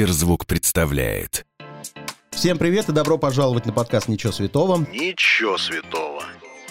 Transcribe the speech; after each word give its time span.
Сберзвук 0.00 0.46
представляет. 0.46 1.44
Всем 2.30 2.56
привет 2.56 2.88
и 2.88 2.92
добро 2.92 3.18
пожаловать 3.18 3.66
на 3.66 3.74
подкаст 3.74 4.08
«Ничего 4.08 4.32
святого». 4.32 4.78
Ничего 4.90 5.58
святого. 5.58 6.22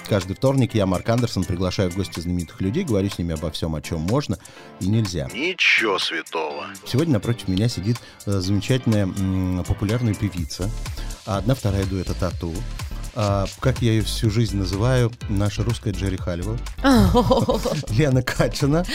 Каждый 0.08 0.36
вторник 0.36 0.74
я, 0.74 0.88
Марк 0.88 1.08
Андерсон, 1.08 1.44
приглашаю 1.44 1.92
в 1.92 1.96
гости 1.96 2.22
знаменитых 2.22 2.60
людей, 2.60 2.84
говорю 2.84 3.08
с 3.08 3.20
ними 3.20 3.36
обо 3.36 3.52
всем, 3.52 3.76
о 3.76 3.84
чем 3.84 4.00
можно 4.00 4.40
и 4.80 4.88
нельзя. 4.88 5.28
Ничего 5.32 6.00
святого. 6.00 6.66
Сегодня 6.88 7.14
напротив 7.14 7.48
меня 7.48 7.70
сидит 7.70 7.98
э, 8.26 8.32
замечательная 8.32 9.04
м, 9.04 9.64
популярная 9.64 10.16
певица. 10.16 10.68
Одна 11.28 11.54
вторая 11.54 11.86
дуэта 11.86 12.16
«Тату». 12.16 12.52
А, 13.22 13.48
как 13.60 13.82
я 13.82 13.92
ее 13.92 14.02
всю 14.02 14.30
жизнь 14.30 14.56
называю, 14.56 15.12
наша 15.28 15.62
русская 15.62 15.92
Джерри 15.92 16.16
Халева. 16.16 16.58
Лена 17.90 18.24
Качина. 18.24 18.86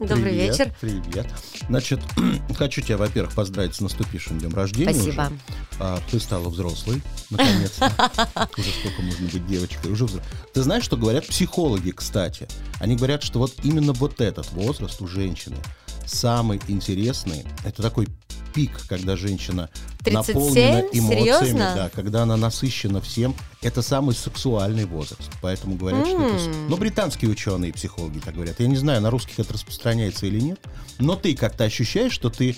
Добрый 0.00 0.20
Привет, 0.24 0.58
вечер. 0.58 0.74
Привет. 0.80 1.28
Значит, 1.68 2.00
хочу 2.56 2.80
тебя, 2.80 2.96
во-первых, 2.96 3.32
поздравить 3.36 3.76
с 3.76 3.80
наступившим 3.80 4.40
днем 4.40 4.52
рождения. 4.52 4.92
Спасибо. 4.92 5.26
уже. 5.26 5.38
А, 5.78 6.00
ты 6.10 6.18
стала 6.18 6.48
взрослой, 6.48 7.00
наконец-то. 7.30 7.86
Уже 8.58 8.70
сколько 8.80 9.00
можно 9.00 9.28
быть 9.28 9.46
девочкой. 9.46 9.92
Уже 9.92 10.06
взро- 10.06 10.24
Ты 10.52 10.62
знаешь, 10.62 10.82
что 10.82 10.96
говорят 10.96 11.28
психологи, 11.28 11.92
кстати? 11.92 12.48
Они 12.80 12.96
говорят, 12.96 13.22
что 13.22 13.38
вот 13.38 13.54
именно 13.62 13.92
вот 13.92 14.20
этот 14.20 14.50
возраст 14.54 15.00
у 15.00 15.06
женщины 15.06 15.56
самый 16.04 16.60
интересный. 16.66 17.44
Это 17.64 17.82
такой 17.82 18.08
пик, 18.54 18.70
когда 18.88 19.16
женщина 19.16 19.70
37? 20.04 20.34
наполнена 20.34 20.80
эмоциями, 20.92 21.20
Серьезно? 21.20 21.72
да, 21.74 21.90
когда 21.90 22.22
она 22.22 22.36
насыщена 22.36 23.00
всем. 23.00 23.34
Это 23.60 23.82
самый 23.82 24.14
сексуальный 24.14 24.84
возраст. 24.84 25.30
Поэтому 25.42 25.76
говорят, 25.76 26.06
что 26.06 26.22
это... 26.22 26.48
Ну, 26.68 26.76
британские 26.76 27.30
ученые, 27.30 27.72
психологи 27.72 28.20
так 28.20 28.34
говорят. 28.34 28.60
Я 28.60 28.68
не 28.68 28.76
знаю, 28.76 29.00
на 29.00 29.10
русских 29.10 29.38
это 29.40 29.54
распространяется 29.54 30.26
или 30.26 30.40
нет. 30.40 30.60
Но 30.98 31.16
ты 31.16 31.34
как-то 31.34 31.64
ощущаешь, 31.64 32.12
что 32.12 32.30
ты... 32.30 32.56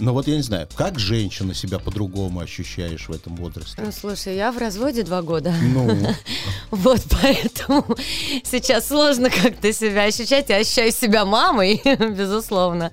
Ну 0.00 0.14
вот 0.14 0.26
я 0.26 0.36
не 0.36 0.42
знаю, 0.42 0.66
как 0.74 0.98
женщина 0.98 1.52
себя 1.52 1.78
по-другому 1.78 2.40
ощущаешь 2.40 3.08
в 3.08 3.12
этом 3.12 3.36
возрасте? 3.36 3.82
Ну, 3.84 3.92
слушай, 3.92 4.34
я 4.34 4.50
в 4.50 4.56
разводе 4.58 5.02
два 5.02 5.20
года. 5.20 5.52
Ну, 5.60 6.14
Вот 6.70 7.02
поэтому 7.10 7.84
сейчас 8.42 8.88
сложно 8.88 9.28
как-то 9.28 9.72
себя 9.72 10.04
ощущать. 10.04 10.48
Я 10.48 10.56
ощущаю 10.56 10.90
себя 10.92 11.26
мамой, 11.26 11.82
безусловно. 11.84 12.90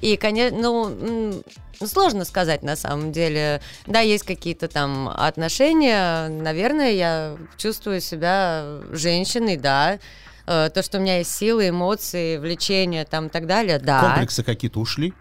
И, 0.00 0.16
конечно, 0.16 0.58
ну, 0.58 1.42
сложно 1.86 2.24
сказать 2.24 2.64
на 2.64 2.74
самом 2.74 3.12
деле. 3.12 3.60
Да, 3.86 4.00
есть 4.00 4.24
какие-то 4.24 4.66
там 4.66 5.08
отношения. 5.08 6.28
Наверное, 6.28 6.90
я 6.92 7.36
чувствую 7.56 8.00
себя 8.00 8.80
женщиной, 8.90 9.56
да. 9.56 10.00
Э, 10.46 10.70
То, 10.74 10.82
что 10.82 10.98
у 10.98 11.00
меня 11.00 11.18
есть 11.18 11.30
силы, 11.30 11.68
эмоции, 11.68 12.36
влечения 12.38 13.04
там 13.04 13.26
и 13.26 13.30
так 13.30 13.46
далее, 13.46 13.78
да. 13.78 14.00
комплексы 14.00 14.42
какие-то 14.42 14.80
ушли? 14.80 15.14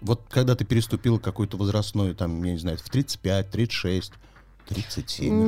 Вот 0.00 0.22
когда 0.28 0.54
ты 0.54 0.64
переступила 0.64 1.18
какой-то 1.18 1.56
возрастной, 1.56 2.14
там, 2.14 2.42
я 2.44 2.52
не 2.52 2.58
знаю, 2.58 2.76
в 2.78 2.88
35, 2.88 3.50
36, 3.50 4.12
37 4.68 5.32
уже. 5.34 5.46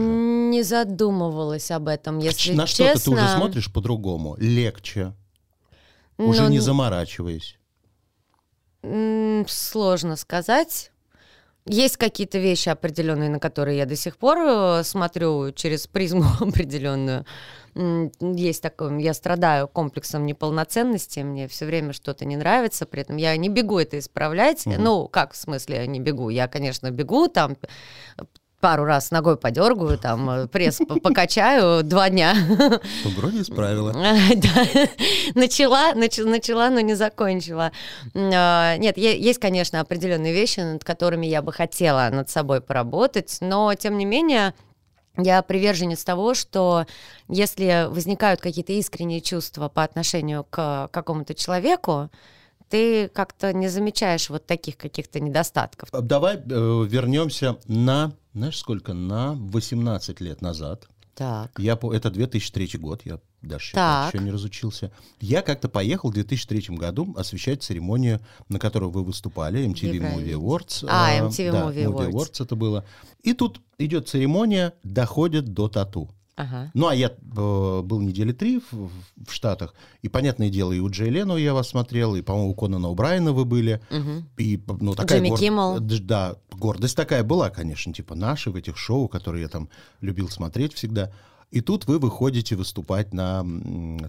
Не 0.50 0.62
задумывалась 0.62 1.70
об 1.70 1.88
этом, 1.88 2.18
если 2.18 2.52
На 2.54 2.66
честно. 2.66 2.86
что-то 2.86 3.04
ты 3.04 3.10
уже 3.10 3.28
смотришь 3.36 3.72
по-другому, 3.72 4.36
легче, 4.38 5.12
уже 6.16 6.42
Ну, 6.42 6.48
не 6.48 6.60
заморачиваясь. 6.60 7.58
Сложно 9.48 10.16
сказать. 10.16 10.92
Есть 11.68 11.98
какие-то 11.98 12.38
вещи 12.38 12.70
определенные, 12.70 13.28
на 13.28 13.38
которые 13.38 13.76
я 13.78 13.86
до 13.86 13.94
сих 13.94 14.16
пор 14.16 14.38
э, 14.38 14.82
смотрю 14.84 15.52
через 15.52 15.86
призму 15.86 16.24
определенную. 16.40 17.24
Есть 18.20 18.62
такое, 18.62 18.98
я 18.98 19.14
страдаю 19.14 19.68
комплексом 19.68 20.26
неполноценности, 20.26 21.20
мне 21.20 21.46
все 21.46 21.64
время 21.64 21.92
что-то 21.92 22.24
не 22.24 22.36
нравится, 22.36 22.86
при 22.86 23.02
этом 23.02 23.16
я 23.16 23.36
не 23.36 23.48
бегу 23.48 23.78
это 23.78 23.98
исправлять. 23.98 24.64
Ну, 24.66 25.06
как 25.06 25.34
в 25.34 25.36
смысле 25.36 25.86
не 25.86 26.00
бегу? 26.00 26.28
Я, 26.30 26.48
конечно, 26.48 26.90
бегу, 26.90 27.28
там 27.28 27.56
пару 28.60 28.84
раз 28.84 29.10
ногой 29.10 29.36
подергаю, 29.36 29.98
там 29.98 30.28
э, 30.30 30.46
пресс 30.48 30.78
по- 30.78 30.98
покачаю 31.00 31.82
два 31.84 32.10
дня. 32.10 32.34
Ну, 32.48 33.10
вроде 33.16 33.42
исправила. 33.42 33.92
Да. 34.36 34.66
Начала, 35.34 35.92
нач- 35.94 36.24
начала, 36.24 36.70
но 36.70 36.80
не 36.80 36.94
закончила. 36.94 37.72
А, 38.14 38.76
Нет, 38.76 38.96
есть, 38.98 39.38
конечно, 39.38 39.80
определенные 39.80 40.32
вещи, 40.32 40.60
над 40.60 40.84
которыми 40.84 41.26
я 41.26 41.42
бы 41.42 41.52
хотела 41.52 42.08
над 42.10 42.30
собой 42.30 42.60
поработать, 42.60 43.38
но, 43.40 43.74
тем 43.74 43.96
не 43.98 44.04
менее, 44.04 44.54
я 45.16 45.42
приверженец 45.42 46.04
того, 46.04 46.34
что 46.34 46.86
если 47.28 47.86
возникают 47.90 48.40
какие-то 48.40 48.72
искренние 48.72 49.20
чувства 49.20 49.68
по 49.68 49.82
отношению 49.82 50.44
к 50.48 50.88
какому-то 50.92 51.34
человеку, 51.34 52.10
ты 52.68 53.08
как-то 53.08 53.52
не 53.52 53.68
замечаешь 53.68 54.28
вот 54.30 54.46
таких 54.46 54.76
каких-то 54.76 55.20
недостатков. 55.20 55.88
Давай 55.90 56.36
э, 56.36 56.38
вернемся 56.46 57.56
на, 57.66 58.12
знаешь, 58.38 58.58
сколько? 58.58 58.94
На 58.94 59.34
18 59.34 60.20
лет 60.20 60.40
назад. 60.40 60.88
Так. 61.14 61.58
Я 61.58 61.74
по... 61.74 61.92
Это 61.92 62.10
2003 62.10 62.78
год, 62.78 63.02
я 63.04 63.18
даже 63.42 63.72
Так. 63.72 64.14
еще 64.14 64.22
не 64.22 64.30
разучился. 64.30 64.92
Я 65.20 65.42
как-то 65.42 65.68
поехал 65.68 66.10
в 66.10 66.14
2003 66.14 66.76
году 66.76 67.12
освещать 67.16 67.62
церемонию, 67.62 68.20
на 68.48 68.60
которой 68.60 68.88
вы 68.88 69.02
выступали, 69.02 69.66
MTV 69.66 69.90
Movie 69.90 69.94
Евровидение. 69.94 70.36
Awards. 70.36 70.86
А, 70.88 71.18
MTV 71.18 71.52
да, 71.52 71.70
Movie 71.70 72.10
Awards. 72.10 72.42
это 72.44 72.54
было. 72.54 72.84
И 73.24 73.32
тут 73.32 73.60
идет 73.78 74.08
церемония, 74.08 74.74
доходит 74.84 75.46
до 75.52 75.68
тату. 75.68 76.08
Ага. 76.38 76.70
Ну, 76.72 76.86
а 76.86 76.94
я 76.94 77.08
э, 77.08 77.82
был 77.82 78.00
недели 78.00 78.32
три 78.32 78.60
в, 78.70 78.90
в 79.26 79.30
Штатах, 79.32 79.74
и, 80.02 80.08
понятное 80.08 80.50
дело, 80.50 80.72
и 80.72 80.78
у 80.78 80.88
Джей 80.88 81.10
Лену 81.10 81.36
я 81.36 81.52
вас 81.52 81.68
смотрел, 81.68 82.14
и, 82.14 82.22
по-моему, 82.22 82.50
у 82.50 82.54
Конана 82.54 82.92
Брайана 82.92 83.32
вы 83.32 83.44
были. 83.44 83.80
Мгм. 83.90 84.28
И, 84.38 84.62
ну, 84.80 84.94
такая 84.94 85.18
Джимми 85.18 85.28
гор- 85.30 85.38
Киммел. 85.40 85.80
Д- 85.80 85.98
Да, 85.98 86.36
гордость 86.52 86.96
такая 86.96 87.24
была, 87.24 87.50
конечно, 87.50 87.92
типа 87.92 88.14
наши 88.14 88.50
в 88.50 88.56
этих 88.56 88.76
шоу, 88.76 89.08
которые 89.08 89.42
я 89.42 89.48
там 89.48 89.68
любил 90.00 90.28
смотреть 90.28 90.74
всегда. 90.74 91.10
И 91.50 91.60
тут 91.62 91.86
вы 91.86 91.98
выходите 91.98 92.56
выступать 92.56 93.14
на 93.14 93.42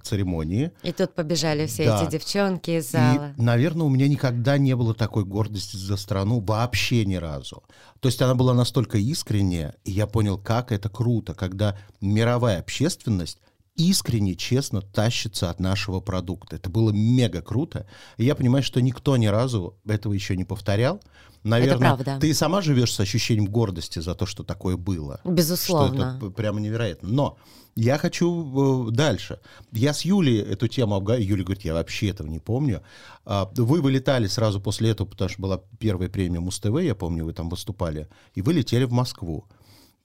церемонии. 0.04 0.72
И 0.84 0.92
тут 0.92 1.14
побежали 1.16 1.68
все 1.68 1.86
Да. 1.86 2.04
эти 2.04 2.12
девчонки 2.12 2.72
из 2.72 2.92
зала. 2.92 3.34
И, 3.38 3.42
наверное, 3.42 3.86
у 3.86 3.90
меня 3.90 4.08
никогда 4.10 4.58
не 4.58 4.76
было 4.76 4.94
такой 4.94 5.24
гордости 5.24 5.78
за 5.78 5.96
страну 5.96 6.42
вообще 6.42 7.06
ни 7.06 7.16
разу. 7.16 7.64
То 8.02 8.10
есть 8.10 8.22
она 8.22 8.36
была 8.36 8.54
настолько 8.54 8.98
искренняя, 8.98 9.76
и 9.86 9.92
я 9.92 10.06
понял, 10.06 10.38
как 10.38 10.72
это 10.72 10.90
круто, 10.90 11.34
когда 11.34 11.78
мировая 12.02 12.60
общественность 12.60 13.40
искренне, 13.80 14.36
честно 14.36 14.82
тащится 14.82 15.50
от 15.50 15.60
нашего 15.60 16.02
продукта. 16.02 16.58
Это 16.58 16.70
было 16.70 16.92
мега 16.92 17.42
круто. 17.42 17.88
И 18.18 18.26
я 18.26 18.36
понимаю, 18.36 18.62
что 18.62 18.82
никто 18.82 19.16
ни 19.18 19.28
разу 19.28 19.78
этого 19.88 20.14
еще 20.14 20.36
не 20.36 20.44
повторял. 20.44 21.02
Наверное, 21.44 22.20
ты 22.20 22.34
сама 22.34 22.62
живешь 22.62 22.94
с 22.94 23.00
ощущением 23.00 23.46
гордости 23.46 24.00
за 24.00 24.14
то, 24.14 24.26
что 24.26 24.44
такое 24.44 24.76
было. 24.76 25.22
Безусловно. 25.24 26.18
Что 26.18 26.28
это 26.28 26.36
прямо 26.36 26.60
невероятно. 26.60 27.08
Но 27.08 27.38
я 27.76 27.98
хочу 27.98 28.90
э, 28.90 28.92
дальше. 28.92 29.40
Я 29.72 29.94
с 29.94 30.02
Юлей 30.02 30.42
эту 30.42 30.68
тему 30.68 30.96
обговорил. 30.96 31.26
Юля 31.26 31.44
говорит, 31.46 31.64
я 31.64 31.74
вообще 31.74 32.10
этого 32.10 32.28
не 32.28 32.40
помню. 32.40 32.82
А, 33.24 33.50
Вы 33.56 33.82
вылетали 33.82 34.28
сразу 34.28 34.60
после 34.60 34.90
этого, 34.90 35.08
потому 35.08 35.30
что 35.30 35.42
была 35.42 35.62
первая 35.80 36.10
премия 36.10 36.42
Муз-ТВ, 36.42 36.82
я 36.82 36.94
помню, 36.96 37.24
вы 37.24 37.32
там 37.32 37.48
выступали, 37.48 38.10
и 38.34 38.42
вы 38.42 38.52
летели 38.52 38.84
в 38.84 38.92
Москву. 38.92 39.46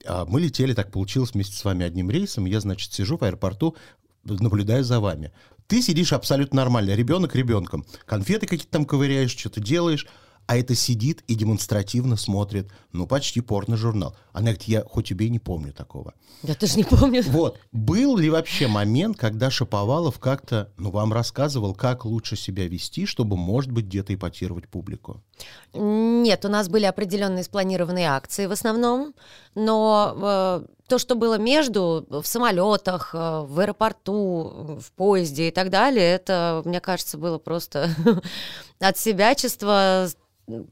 А 0.06 0.24
Мы 0.24 0.40
летели, 0.40 0.74
так 0.74 0.90
получилось, 0.90 1.32
вместе 1.32 1.56
с 1.56 1.64
вами 1.64 1.84
одним 1.84 2.10
рейсом. 2.10 2.44
Я, 2.44 2.60
значит, 2.60 2.92
сижу 2.92 3.16
в 3.16 3.22
аэропорту, 3.22 3.76
наблюдаю 4.24 4.84
за 4.84 5.00
вами. 5.00 5.32
Ты 5.66 5.80
сидишь 5.80 6.12
абсолютно 6.12 6.56
нормально, 6.56 6.94
ребенок 6.94 7.34
ребенком. 7.34 7.86
Конфеты 8.06 8.46
какие-то 8.46 8.70
там 8.70 8.84
ковыряешь, 8.84 9.36
что-то 9.36 9.60
делаешь. 9.60 10.06
А 10.46 10.56
это 10.56 10.74
сидит 10.74 11.22
и 11.26 11.34
демонстративно 11.34 12.16
смотрит, 12.16 12.70
ну, 12.92 13.06
почти 13.06 13.40
порно-журнал. 13.40 14.14
Она 14.32 14.46
говорит, 14.46 14.64
я 14.64 14.82
хоть 14.82 15.08
тебе 15.08 15.30
не 15.30 15.38
помню 15.38 15.72
такого. 15.72 16.14
Я 16.42 16.54
тоже 16.54 16.76
не 16.76 16.84
помню. 16.84 17.22
Вот, 17.28 17.58
был 17.72 18.18
ли 18.18 18.28
вообще 18.28 18.66
момент, 18.66 19.16
когда 19.16 19.50
Шаповалов 19.50 20.18
как-то, 20.18 20.70
ну, 20.76 20.90
вам 20.90 21.12
рассказывал, 21.12 21.74
как 21.74 22.04
лучше 22.04 22.36
себя 22.36 22.68
вести, 22.68 23.06
чтобы, 23.06 23.36
может 23.36 23.72
быть, 23.72 23.86
где-то 23.86 24.14
эпатировать 24.14 24.68
публику? 24.68 25.22
Нет, 25.72 26.44
у 26.44 26.48
нас 26.48 26.68
были 26.68 26.84
определенные 26.84 27.44
спланированные 27.44 28.08
акции 28.08 28.46
в 28.46 28.52
основном, 28.52 29.14
но 29.54 30.14
э, 30.16 30.66
то, 30.88 30.98
что 30.98 31.14
было 31.14 31.38
между, 31.38 32.06
в 32.08 32.24
самолетах, 32.24 33.14
э, 33.14 33.18
в 33.46 33.58
аэропорту, 33.58 34.78
в 34.80 34.92
поезде 34.92 35.48
и 35.48 35.50
так 35.50 35.70
далее, 35.70 36.14
это, 36.14 36.62
мне 36.64 36.80
кажется, 36.80 37.16
было 37.16 37.38
просто 37.38 37.90
от 38.78 38.98
себячества, 38.98 40.08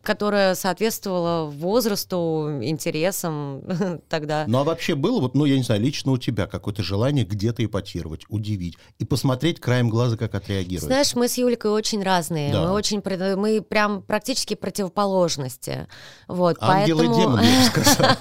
которое 0.03 0.55
соответствовало 0.55 1.51
возрасту, 1.51 2.61
интересам 2.63 3.63
тогда. 4.09 4.45
Ну, 4.47 4.59
а 4.59 4.65
вообще 4.65 4.95
было, 4.95 5.21
вот, 5.21 5.35
ну, 5.35 5.45
я 5.45 5.57
не 5.57 5.63
знаю, 5.63 5.81
лично 5.81 6.13
у 6.13 6.19
тебя 6.19 6.47
какое-то 6.47 6.83
желание 6.83 7.25
где-то 7.25 7.65
эпатировать, 7.65 8.25
удивить 8.29 8.77
и 8.99 9.05
посмотреть 9.05 9.61
краем 9.61 9.89
глаза, 9.89 10.17
как 10.17 10.35
отреагирует? 10.35 10.85
Знаешь, 10.85 11.15
мы 11.15 11.29
с 11.29 11.39
Юликой 11.39 11.71
очень 11.71 12.03
разные. 12.03 12.53
Да. 12.53 12.67
Мы 12.67 12.73
очень 12.73 13.03
мы 13.37 13.63
прям 13.63 14.03
практически 14.03 14.55
противоположности. 14.55 15.89
Вот, 16.29 16.57
Ангел 16.61 17.01
и 17.01 17.07
поэтому... 17.07 17.21
демон, 17.21 17.41
я 17.41 17.59
бы 17.59 17.85
сказал. 17.85 18.17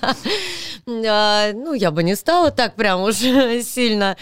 А, 0.88 1.52
Ну, 1.54 1.74
я 1.74 1.92
бы 1.92 2.04
не 2.04 2.16
стала 2.16 2.52
так 2.52 2.76
прям 2.76 3.02
уж 3.02 3.16
сильно. 3.64 4.16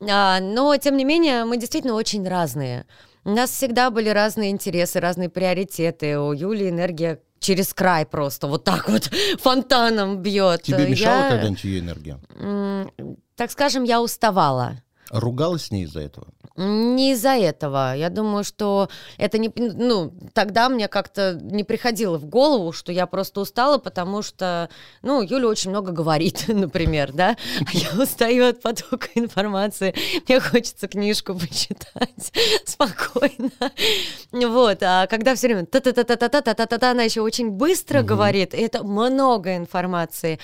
А, 0.00 0.40
Но, 0.40 0.76
тем 0.76 0.96
не 0.96 1.04
менее, 1.04 1.44
мы 1.44 1.56
действительно 1.56 1.94
очень 1.94 2.26
разные. 2.28 2.84
У 3.26 3.30
нас 3.30 3.50
всегда 3.50 3.90
были 3.90 4.08
разные 4.08 4.52
интересы, 4.52 5.00
разные 5.00 5.28
приоритеты. 5.28 6.16
У 6.16 6.32
Юли 6.32 6.68
энергия 6.68 7.20
через 7.40 7.74
край 7.74 8.06
просто, 8.06 8.46
вот 8.46 8.62
так 8.62 8.88
вот 8.88 9.10
фонтаном 9.40 10.22
бьет. 10.22 10.62
Тебе 10.62 10.86
мешала 10.86 11.24
Я, 11.24 11.30
когда-нибудь 11.30 11.64
ее 11.64 11.80
энергия? 11.80 12.20
Так 13.34 13.50
скажем, 13.50 13.82
я 13.82 14.00
уставала. 14.00 14.80
Ругалась 15.10 15.64
с 15.64 15.70
ней 15.72 15.86
из-за 15.86 16.02
этого? 16.02 16.28
Не 16.56 17.12
из-за 17.12 17.36
этого. 17.36 17.94
Я 17.96 18.08
думаю, 18.08 18.44
что 18.44 18.88
это 19.18 19.38
не... 19.38 19.52
Ну, 19.56 20.12
тогда 20.32 20.68
мне 20.68 20.88
как-то 20.88 21.38
не 21.40 21.64
приходило 21.64 22.18
в 22.18 22.24
голову, 22.24 22.72
что 22.72 22.92
я 22.92 23.06
просто 23.06 23.40
устала, 23.40 23.78
потому 23.78 24.22
что, 24.22 24.68
ну, 25.02 25.22
Юля 25.22 25.48
очень 25.48 25.70
много 25.70 25.92
говорит, 25.92 26.44
например, 26.48 27.12
да? 27.12 27.36
А 27.60 27.76
я 27.76 27.88
устаю 28.02 28.46
от 28.46 28.62
потока 28.62 29.08
информации. 29.14 29.94
Мне 30.28 30.40
хочется 30.40 30.88
книжку 30.88 31.34
почитать 31.34 32.32
спокойно. 32.64 33.50
Вот. 34.32 34.82
А 34.82 35.06
когда 35.06 35.34
все 35.34 35.48
время 35.48 35.66
та-та-та-та-та-та-та-та, 35.66 36.90
она 36.90 37.02
еще 37.02 37.20
очень 37.20 37.50
быстро 37.50 38.02
говорит, 38.02 38.54
и 38.54 38.58
это 38.58 38.82
много 38.82 39.56
информации. 39.56 40.38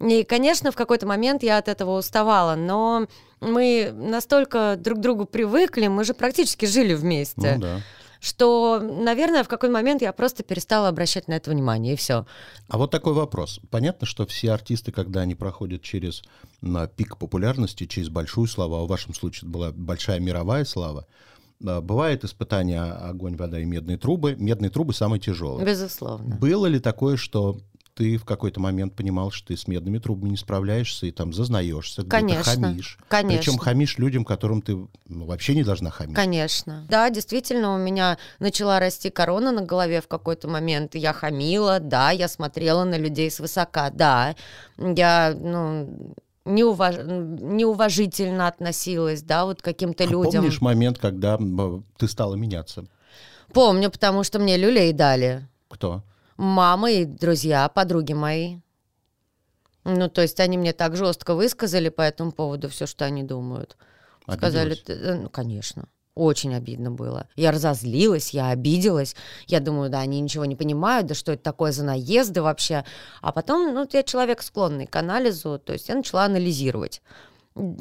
И, 0.00 0.24
конечно, 0.24 0.70
в 0.70 0.76
какой-то 0.76 1.06
момент 1.06 1.42
я 1.42 1.58
от 1.58 1.68
этого 1.68 1.98
уставала, 1.98 2.54
но 2.54 3.06
мы 3.40 3.92
настолько 3.94 4.76
друг 4.78 4.98
к 4.98 5.00
другу 5.00 5.24
привыкли, 5.24 5.86
мы 5.86 6.04
же 6.04 6.14
практически 6.14 6.66
жили 6.66 6.94
вместе, 6.94 7.54
Ну 7.54 7.60
да. 7.60 7.80
что, 8.20 8.78
наверное, 8.80 9.42
в 9.42 9.48
какой-то 9.48 9.72
момент 9.72 10.02
я 10.02 10.12
просто 10.12 10.42
перестала 10.42 10.88
обращать 10.88 11.28
на 11.28 11.34
это 11.34 11.50
внимание, 11.50 11.94
и 11.94 11.96
все. 11.96 12.26
А 12.68 12.76
вот 12.76 12.90
такой 12.90 13.14
вопрос. 13.14 13.60
Понятно, 13.70 14.06
что 14.06 14.26
все 14.26 14.52
артисты, 14.52 14.92
когда 14.92 15.20
они 15.22 15.34
проходят 15.34 15.82
через 15.82 16.22
на 16.60 16.86
пик 16.88 17.16
популярности, 17.16 17.86
через 17.86 18.10
большую 18.10 18.48
славу, 18.48 18.76
а 18.76 18.84
в 18.84 18.88
вашем 18.88 19.14
случае 19.14 19.48
это 19.48 19.50
была 19.50 19.72
большая 19.72 20.20
мировая 20.20 20.64
слава, 20.66 21.06
а, 21.64 21.80
бывает 21.80 22.22
испытание 22.24 22.82
огонь, 22.82 23.36
вода 23.36 23.58
и 23.58 23.64
медные 23.64 23.96
трубы. 23.96 24.34
Медные 24.38 24.70
трубы 24.70 24.92
самые 24.92 25.20
тяжелые. 25.20 25.64
Безусловно. 25.66 26.36
Было 26.36 26.66
ли 26.66 26.80
такое, 26.80 27.16
что 27.16 27.58
ты 27.96 28.18
в 28.18 28.26
какой-то 28.26 28.60
момент 28.60 28.94
понимал, 28.94 29.30
что 29.30 29.48
ты 29.48 29.56
с 29.56 29.66
медными 29.66 29.98
трубами 29.98 30.28
не 30.28 30.36
справляешься 30.36 31.06
и 31.06 31.10
там 31.10 31.32
зазнаешься, 31.32 32.02
где-то 32.02 32.42
хамишь? 32.42 32.98
конечно. 33.08 33.38
Причем 33.38 33.58
хамишь 33.58 33.96
людям, 33.96 34.26
которым 34.26 34.60
ты 34.60 34.76
ну, 35.08 35.24
вообще 35.24 35.54
не 35.54 35.64
должна 35.64 35.90
хамить. 35.90 36.14
Конечно. 36.14 36.84
Да, 36.90 37.08
действительно, 37.08 37.74
у 37.74 37.78
меня 37.78 38.18
начала 38.38 38.80
расти 38.80 39.08
корона 39.08 39.50
на 39.50 39.62
голове 39.62 40.02
в 40.02 40.08
какой-то 40.08 40.46
момент. 40.46 40.94
Я 40.94 41.14
хамила, 41.14 41.80
да, 41.80 42.10
я 42.10 42.28
смотрела 42.28 42.84
на 42.84 42.98
людей 42.98 43.30
свысока, 43.30 43.88
да. 43.88 44.36
Я, 44.76 45.34
ну, 45.34 46.14
неуваж... 46.44 46.96
неуважительно 46.98 48.46
относилась, 48.46 49.22
да, 49.22 49.46
вот 49.46 49.62
к 49.62 49.64
каким-то 49.64 50.04
А 50.04 50.06
людям. 50.06 50.42
помнишь 50.42 50.60
момент, 50.60 50.98
когда 50.98 51.38
ты 51.96 52.08
стала 52.08 52.34
меняться? 52.34 52.84
Помню, 53.54 53.90
потому 53.90 54.22
что 54.22 54.38
мне 54.38 54.58
люлей 54.58 54.92
дали. 54.92 55.48
Кто? 55.70 56.02
Мама 56.36 56.90
и 56.90 57.04
друзья, 57.04 57.68
подруги 57.68 58.12
мои. 58.12 58.58
Ну, 59.84 60.08
то 60.08 60.22
есть 60.22 60.40
они 60.40 60.58
мне 60.58 60.72
так 60.72 60.96
жестко 60.96 61.34
высказали 61.34 61.88
по 61.88 62.02
этому 62.02 62.32
поводу 62.32 62.68
все, 62.68 62.86
что 62.86 63.04
они 63.04 63.22
думают. 63.22 63.76
Сказали, 64.28 64.72
Обиделась? 64.72 64.82
«Ты, 64.82 64.92
э, 64.92 65.14
ну, 65.14 65.28
конечно. 65.30 65.88
Очень 66.14 66.54
обидно 66.54 66.90
было. 66.90 67.28
Я 67.36 67.52
разозлилась, 67.52 68.30
я 68.30 68.48
обиделась. 68.48 69.14
Я 69.46 69.60
думаю, 69.60 69.90
да, 69.90 70.00
они 70.00 70.20
ничего 70.20 70.46
не 70.46 70.56
понимают, 70.56 71.06
да 71.06 71.14
что 71.14 71.32
это 71.32 71.42
такое 71.42 71.72
за 71.72 71.84
наезды 71.84 72.40
вообще. 72.42 72.84
А 73.20 73.32
потом, 73.32 73.72
ну, 73.74 73.86
я 73.92 74.02
человек 74.02 74.42
склонный 74.42 74.86
к 74.86 74.96
анализу, 74.96 75.60
то 75.62 75.74
есть 75.74 75.88
я 75.88 75.94
начала 75.94 76.24
анализировать 76.24 77.02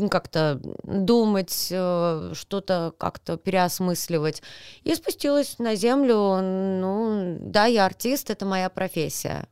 как-то 0.10 0.60
думать, 0.84 1.68
э, 1.72 2.32
что-то 2.34 2.94
как-то 2.98 3.38
переосмысливать. 3.38 4.42
И 4.84 4.96
спустилась 4.96 5.60
на 5.60 5.76
землю. 5.76 6.40
Ну, 6.42 7.38
да, 7.40 7.66
я 7.66 7.86
артист, 7.86 8.30
это 8.30 8.46
моя 8.46 8.70
профессия. 8.70 9.48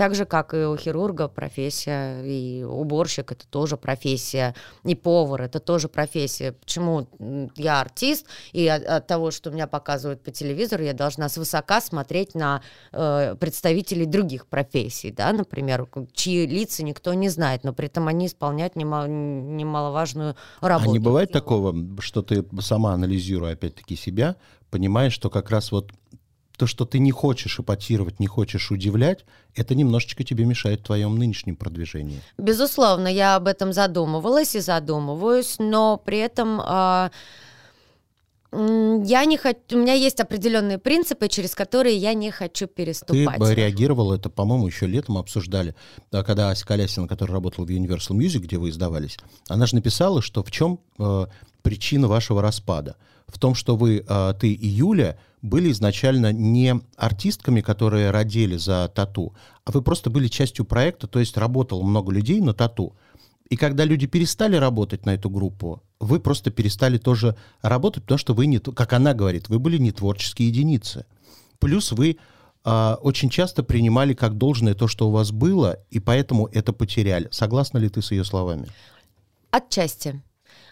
Так 0.00 0.14
же, 0.14 0.24
как 0.24 0.54
и 0.54 0.64
у 0.64 0.78
хирурга 0.78 1.28
профессия, 1.28 2.22
и 2.22 2.62
уборщик 2.62 3.32
это 3.32 3.46
тоже 3.46 3.76
профессия, 3.76 4.54
и 4.82 4.94
повар 4.94 5.42
это 5.42 5.60
тоже 5.60 5.88
профессия. 5.88 6.52
Почему 6.52 7.06
я 7.54 7.82
артист, 7.82 8.24
и 8.52 8.66
от, 8.66 8.82
от 8.82 9.06
того, 9.06 9.30
что 9.30 9.50
меня 9.50 9.66
показывают 9.66 10.22
по 10.22 10.30
телевизору, 10.30 10.84
я 10.84 10.94
должна 10.94 11.28
свысока 11.28 11.82
смотреть 11.82 12.34
на 12.34 12.62
э, 12.92 13.36
представителей 13.38 14.06
других 14.06 14.46
профессий, 14.46 15.10
да, 15.10 15.32
например, 15.34 15.86
чьи 16.14 16.46
лица 16.46 16.82
никто 16.82 17.12
не 17.12 17.28
знает, 17.28 17.62
но 17.62 17.74
при 17.74 17.88
этом 17.88 18.08
они 18.08 18.24
исполняют 18.24 18.76
нема- 18.76 19.06
немаловажную 19.06 20.34
работу. 20.62 20.92
А 20.92 20.92
не 20.94 20.98
бывает 20.98 21.30
такого, 21.30 21.74
что 22.00 22.22
ты 22.22 22.46
сама 22.62 22.94
анализируя 22.94 23.52
опять-таки 23.52 23.96
себя, 23.96 24.36
понимаешь, 24.70 25.12
что 25.12 25.28
как 25.28 25.50
раз 25.50 25.70
вот 25.72 25.92
то, 26.60 26.66
что 26.66 26.84
ты 26.84 26.98
не 26.98 27.10
хочешь 27.10 27.58
эпатировать, 27.58 28.20
не 28.20 28.26
хочешь 28.26 28.70
удивлять, 28.70 29.24
это 29.54 29.74
немножечко 29.74 30.24
тебе 30.24 30.44
мешает 30.44 30.80
в 30.80 30.82
твоем 30.84 31.18
нынешнем 31.18 31.56
продвижении. 31.56 32.20
Безусловно, 32.36 33.08
я 33.08 33.36
об 33.36 33.46
этом 33.46 33.72
задумывалась 33.72 34.54
и 34.54 34.60
задумываюсь, 34.60 35.56
но 35.58 35.96
при 35.96 36.18
этом 36.18 36.60
м, 38.52 39.02
я 39.04 39.24
не 39.24 39.38
хочу, 39.38 39.58
у 39.72 39.76
меня 39.78 39.94
есть 39.94 40.20
определенные 40.20 40.76
принципы, 40.76 41.28
через 41.28 41.54
которые 41.54 41.96
я 41.96 42.12
не 42.12 42.30
хочу 42.30 42.66
Ты 42.66 42.74
переступать. 42.74 43.38
бы 43.38 43.54
реагировал, 43.54 44.12
это, 44.12 44.28
по-моему, 44.28 44.66
еще 44.66 44.86
летом 44.86 45.16
обсуждали, 45.16 45.74
да, 46.12 46.22
когда 46.22 46.50
Ася 46.50 46.66
Колясина, 46.66 47.08
которая 47.08 47.36
работала 47.36 47.64
в 47.64 47.70
Universal 47.70 48.18
Music, 48.18 48.40
где 48.40 48.58
вы 48.58 48.68
издавались, 48.68 49.16
она 49.48 49.64
же 49.64 49.76
написала, 49.76 50.20
что 50.20 50.42
в 50.42 50.50
чем 50.50 50.78
э, 50.98 51.24
причина 51.62 52.06
вашего 52.06 52.42
распада? 52.42 52.96
В 53.32 53.38
том, 53.38 53.54
что 53.54 53.76
вы, 53.76 54.04
э, 54.06 54.34
ты 54.38 54.52
и 54.52 54.66
Юля, 54.66 55.16
были 55.42 55.70
изначально 55.72 56.32
не 56.32 56.80
артистками, 56.96 57.60
которые 57.60 58.10
родили 58.10 58.56
за 58.56 58.90
тату, 58.94 59.34
а 59.64 59.72
вы 59.72 59.82
просто 59.82 60.10
были 60.10 60.28
частью 60.28 60.64
проекта, 60.64 61.06
то 61.06 61.18
есть 61.18 61.36
работало 61.36 61.82
много 61.82 62.12
людей 62.12 62.40
на 62.40 62.52
тату. 62.52 62.94
И 63.48 63.56
когда 63.56 63.84
люди 63.84 64.06
перестали 64.06 64.56
работать 64.56 65.06
на 65.06 65.14
эту 65.14 65.28
группу, 65.28 65.82
вы 65.98 66.20
просто 66.20 66.50
перестали 66.50 66.98
тоже 66.98 67.36
работать, 67.62 68.04
потому 68.04 68.18
что 68.18 68.34
вы 68.34 68.46
не, 68.46 68.58
как 68.58 68.92
она 68.92 69.12
говорит, 69.12 69.48
вы 69.48 69.58
были 69.58 69.78
не 69.78 69.92
творческие 69.92 70.48
единицы. 70.48 71.04
Плюс 71.58 71.90
вы 71.90 72.18
а, 72.62 72.98
очень 73.02 73.28
часто 73.28 73.62
принимали 73.62 74.14
как 74.14 74.36
должное 74.36 74.74
то, 74.74 74.86
что 74.86 75.08
у 75.08 75.10
вас 75.10 75.32
было, 75.32 75.78
и 75.90 75.98
поэтому 75.98 76.46
это 76.46 76.72
потеряли. 76.72 77.28
Согласна 77.32 77.78
ли 77.78 77.88
ты 77.88 78.02
с 78.02 78.12
ее 78.12 78.24
словами? 78.24 78.68
Отчасти. 79.50 80.22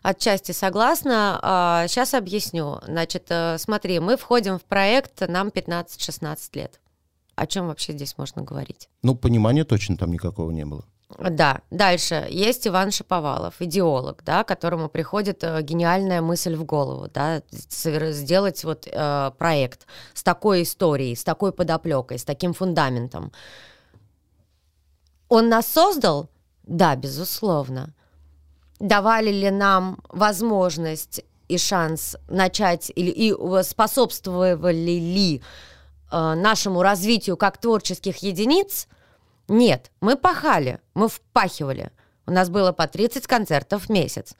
Отчасти 0.02 0.52
согласна. 0.52 1.84
Сейчас 1.88 2.14
объясню. 2.14 2.80
Значит, 2.86 3.26
э, 3.30 3.58
смотри, 3.58 3.98
мы 4.00 4.16
входим 4.16 4.58
в 4.58 4.62
проект, 4.62 5.28
нам 5.28 5.48
15-16 5.48 6.38
лет. 6.54 6.80
О 7.34 7.46
чем 7.46 7.68
вообще 7.68 7.92
здесь 7.92 8.18
можно 8.18 8.42
говорить? 8.42 8.88
Ну, 9.02 9.14
понимания 9.14 9.64
точно 9.64 9.96
там 9.96 10.12
никакого 10.12 10.50
не 10.50 10.64
было. 10.64 10.84
Да, 11.18 11.62
дальше. 11.70 12.26
Есть 12.28 12.68
Иван 12.68 12.90
Шаповалов, 12.90 13.54
идеолог, 13.60 14.22
да, 14.24 14.44
которому 14.44 14.88
приходит 14.88 15.42
э, 15.42 15.62
гениальная 15.62 16.20
мысль 16.20 16.54
в 16.54 16.64
голову, 16.64 17.08
да, 17.08 17.42
сделать 17.50 18.62
вот 18.64 18.86
э, 18.86 19.30
проект 19.38 19.86
с 20.12 20.22
такой 20.22 20.62
историей, 20.62 21.16
с 21.16 21.24
такой 21.24 21.52
подоплекой, 21.52 22.18
с 22.18 22.24
таким 22.24 22.52
фундаментом. 22.52 23.32
Он 25.28 25.48
нас 25.48 25.66
создал? 25.66 26.28
Да, 26.64 26.94
безусловно. 26.94 27.94
Давали 28.80 29.30
ли 29.30 29.50
нам 29.50 29.98
возможность 30.08 31.22
и 31.48 31.58
шанс 31.58 32.16
начать 32.28 32.92
или 32.94 33.10
и 33.10 33.34
способствовали 33.62 34.98
ли 34.98 35.42
э, 36.12 36.34
нашему 36.34 36.82
развитию 36.82 37.36
как 37.36 37.58
творческих 37.58 38.18
единиц? 38.18 38.86
Нет, 39.48 39.90
мы 40.00 40.16
пахали, 40.16 40.80
мы 40.94 41.08
впахивали. 41.08 41.90
У 42.26 42.30
нас 42.30 42.50
было 42.50 42.72
по 42.72 42.86
30 42.86 43.26
концертов 43.26 43.86
в 43.86 43.88
месяц. 43.90 44.34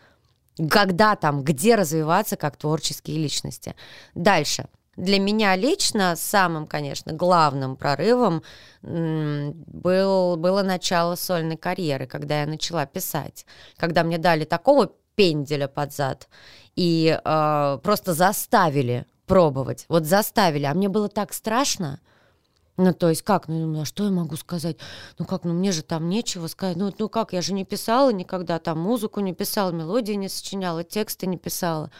Когда 0.70 1.16
там, 1.16 1.42
где 1.42 1.74
развиваться 1.74 2.36
как 2.36 2.56
творческие 2.56 3.18
личности? 3.18 3.74
Дальше. 4.14 4.66
Для 4.98 5.20
меня 5.20 5.54
лично 5.54 6.16
самым, 6.16 6.66
конечно, 6.66 7.12
главным 7.12 7.76
прорывом 7.76 8.42
был, 8.82 10.36
было 10.36 10.62
начало 10.64 11.14
сольной 11.14 11.56
карьеры, 11.56 12.08
когда 12.08 12.40
я 12.40 12.46
начала 12.48 12.84
писать. 12.84 13.46
Когда 13.76 14.02
мне 14.02 14.18
дали 14.18 14.44
такого 14.44 14.90
пенделя 15.14 15.68
под 15.68 15.94
зад 15.94 16.28
и 16.74 17.16
э, 17.16 17.78
просто 17.80 18.12
заставили 18.12 19.06
пробовать. 19.26 19.86
Вот 19.88 20.04
заставили. 20.04 20.64
А 20.64 20.74
мне 20.74 20.88
было 20.88 21.08
так 21.08 21.32
страшно. 21.32 22.00
Ну, 22.76 22.92
то 22.92 23.08
есть 23.08 23.22
как? 23.22 23.46
Ну, 23.46 23.80
а 23.80 23.84
что 23.84 24.02
я 24.02 24.10
могу 24.10 24.34
сказать? 24.34 24.78
Ну, 25.16 25.26
как? 25.26 25.44
Ну, 25.44 25.52
мне 25.52 25.70
же 25.70 25.82
там 25.82 26.08
нечего 26.08 26.48
сказать. 26.48 26.76
Ну, 26.76 26.92
ну 26.98 27.08
как? 27.08 27.32
Я 27.32 27.40
же 27.40 27.52
не 27.52 27.64
писала 27.64 28.10
никогда 28.10 28.58
там 28.58 28.80
музыку 28.80 29.20
не 29.20 29.32
писала, 29.32 29.70
мелодии 29.70 30.14
не 30.14 30.28
сочиняла, 30.28 30.82
тексты 30.82 31.28
не 31.28 31.36
писала. 31.36 31.92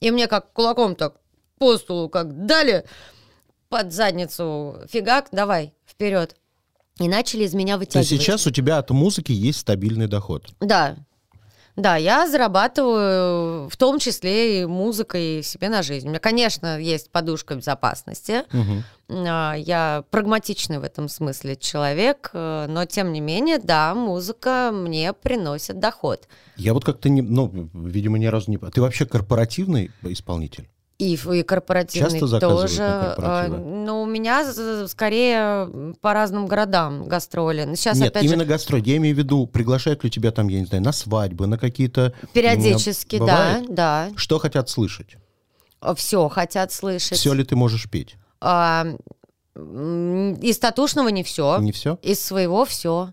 И 0.00 0.10
мне 0.10 0.26
как 0.26 0.52
кулаком 0.52 0.94
так 0.94 1.14
по 1.58 1.76
столу 1.76 2.08
как 2.08 2.46
дали 2.46 2.84
под 3.68 3.92
задницу 3.92 4.76
фигак, 4.88 5.28
давай, 5.32 5.74
вперед. 5.86 6.36
И 7.00 7.08
начали 7.08 7.44
из 7.44 7.54
меня 7.54 7.74
То 7.74 7.80
вытягивать. 7.80 8.10
есть 8.10 8.22
сейчас 8.22 8.46
у 8.46 8.50
тебя 8.50 8.78
от 8.78 8.90
музыки 8.90 9.32
есть 9.32 9.58
стабильный 9.60 10.06
доход. 10.06 10.46
Да. 10.60 10.96
Да, 11.76 11.96
я 11.96 12.28
зарабатываю 12.28 13.68
в 13.68 13.76
том 13.76 13.98
числе 13.98 14.62
и 14.62 14.64
музыкой 14.64 15.42
себе 15.42 15.68
на 15.68 15.82
жизнь. 15.82 16.06
У 16.06 16.10
меня, 16.10 16.20
конечно, 16.20 16.78
есть 16.78 17.10
подушка 17.10 17.56
безопасности. 17.56 18.44
А, 19.08 19.54
Я 19.54 20.04
прагматичный 20.10 20.78
в 20.78 20.84
этом 20.84 21.08
смысле 21.08 21.56
человек, 21.56 22.30
э, 22.32 22.66
но 22.68 22.84
тем 22.86 23.12
не 23.12 23.20
менее, 23.20 23.58
да, 23.58 23.92
музыка 23.94 24.70
мне 24.72 25.12
приносит 25.12 25.80
доход. 25.80 26.28
Я 26.56 26.74
вот 26.74 26.84
как-то 26.84 27.08
не, 27.08 27.22
ну, 27.22 27.68
видимо, 27.74 28.18
ни 28.18 28.26
разу 28.26 28.52
не... 28.52 28.56
Ты 28.58 28.80
вообще 28.80 29.04
корпоративный 29.04 29.90
исполнитель? 30.02 30.68
И, 30.98 31.14
и 31.14 31.42
корпоративный 31.42 32.20
Часто 32.20 32.38
тоже. 32.38 32.78
на 32.78 33.14
а? 33.18 33.48
Но 33.48 34.02
у 34.02 34.06
меня 34.06 34.44
скорее 34.86 35.94
по 36.00 36.12
разным 36.12 36.46
городам 36.46 37.04
гастроли. 37.06 37.74
Сейчас 37.74 37.98
Нет, 37.98 38.10
опять 38.10 38.24
именно 38.24 38.44
же 38.44 38.50
гастроль. 38.50 38.82
Я 38.84 38.96
имею 38.98 39.16
в 39.16 39.18
виду, 39.18 39.46
приглашают 39.46 40.04
ли 40.04 40.10
тебя 40.10 40.30
там, 40.30 40.46
я 40.48 40.60
не 40.60 40.66
знаю, 40.66 40.84
на 40.84 40.92
свадьбы, 40.92 41.48
на 41.48 41.58
какие-то... 41.58 42.14
периодически, 42.32 43.18
да, 43.18 43.62
да. 43.68 44.10
Что 44.16 44.38
хотят 44.38 44.68
слышать? 44.68 45.16
Все 45.96 46.28
хотят 46.28 46.72
слышать. 46.72 47.18
Все 47.18 47.32
ли 47.32 47.44
ты 47.44 47.56
можешь 47.56 47.90
петь? 47.90 48.16
А, 48.40 48.86
из 49.56 50.58
татушного 50.58 51.08
не 51.08 51.24
все. 51.24 51.58
Не 51.58 51.72
все? 51.72 51.98
Из 52.02 52.20
своего 52.20 52.64
все. 52.64 53.12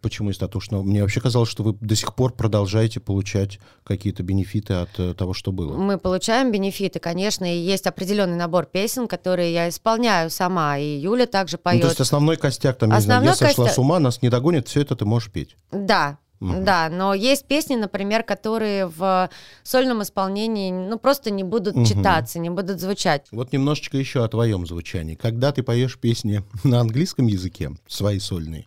Почему 0.00 0.30
из 0.30 0.38
татушного? 0.38 0.82
Мне 0.82 1.02
вообще 1.02 1.20
казалось, 1.20 1.48
что 1.48 1.62
вы 1.62 1.72
до 1.80 1.94
сих 1.96 2.14
пор 2.14 2.32
продолжаете 2.32 3.00
получать 3.00 3.58
какие-то 3.84 4.22
бенефиты 4.22 4.74
от 4.74 4.90
э, 4.98 5.14
того, 5.14 5.34
что 5.34 5.52
было. 5.52 5.76
Мы 5.76 5.98
получаем 5.98 6.52
бенефиты, 6.52 6.98
конечно, 7.00 7.44
и 7.44 7.58
есть 7.58 7.86
определенный 7.86 8.36
набор 8.36 8.66
песен, 8.66 9.08
которые 9.08 9.52
я 9.52 9.68
исполняю 9.68 10.30
сама, 10.30 10.78
и 10.78 10.98
Юля 10.98 11.26
также 11.26 11.56
Ну, 11.56 11.62
поет. 11.62 11.82
то 11.82 11.88
есть 11.88 12.00
основной 12.00 12.36
костяк, 12.36 12.78
там, 12.78 12.90
не 12.90 13.00
знаю, 13.00 13.20
Основной 13.20 13.28
я 13.30 13.34
сошла 13.34 13.66
костяк- 13.66 13.74
с 13.74 13.78
ума, 13.78 13.98
нас 13.98 14.22
не 14.22 14.28
догонит, 14.28 14.68
все 14.68 14.80
это 14.82 14.94
ты 14.96 15.04
можешь 15.04 15.30
петь. 15.32 15.56
Да, 15.72 16.18
Мгм. 16.40 16.64
да, 16.64 16.88
но 16.88 17.12
есть 17.12 17.44
песни, 17.46 17.74
например, 17.76 18.22
которые 18.22 18.86
в 18.86 19.28
сольном 19.62 20.02
исполнении, 20.02 20.70
ну, 20.72 20.98
просто 20.98 21.30
не 21.30 21.42
будут 21.44 21.74
Мгм. 21.76 21.84
читаться, 21.84 22.38
не 22.38 22.48
будут 22.50 22.80
звучать. 22.80 23.26
Вот 23.30 23.52
немножечко 23.52 23.98
еще 23.98 24.24
о 24.24 24.28
твоем 24.28 24.66
звучании. 24.66 25.16
Когда 25.16 25.52
ты 25.52 25.62
поешь 25.62 25.98
песни 25.98 26.42
на 26.64 26.80
английском 26.80 27.26
языке, 27.26 27.72
свои 27.86 28.18
сольные, 28.20 28.66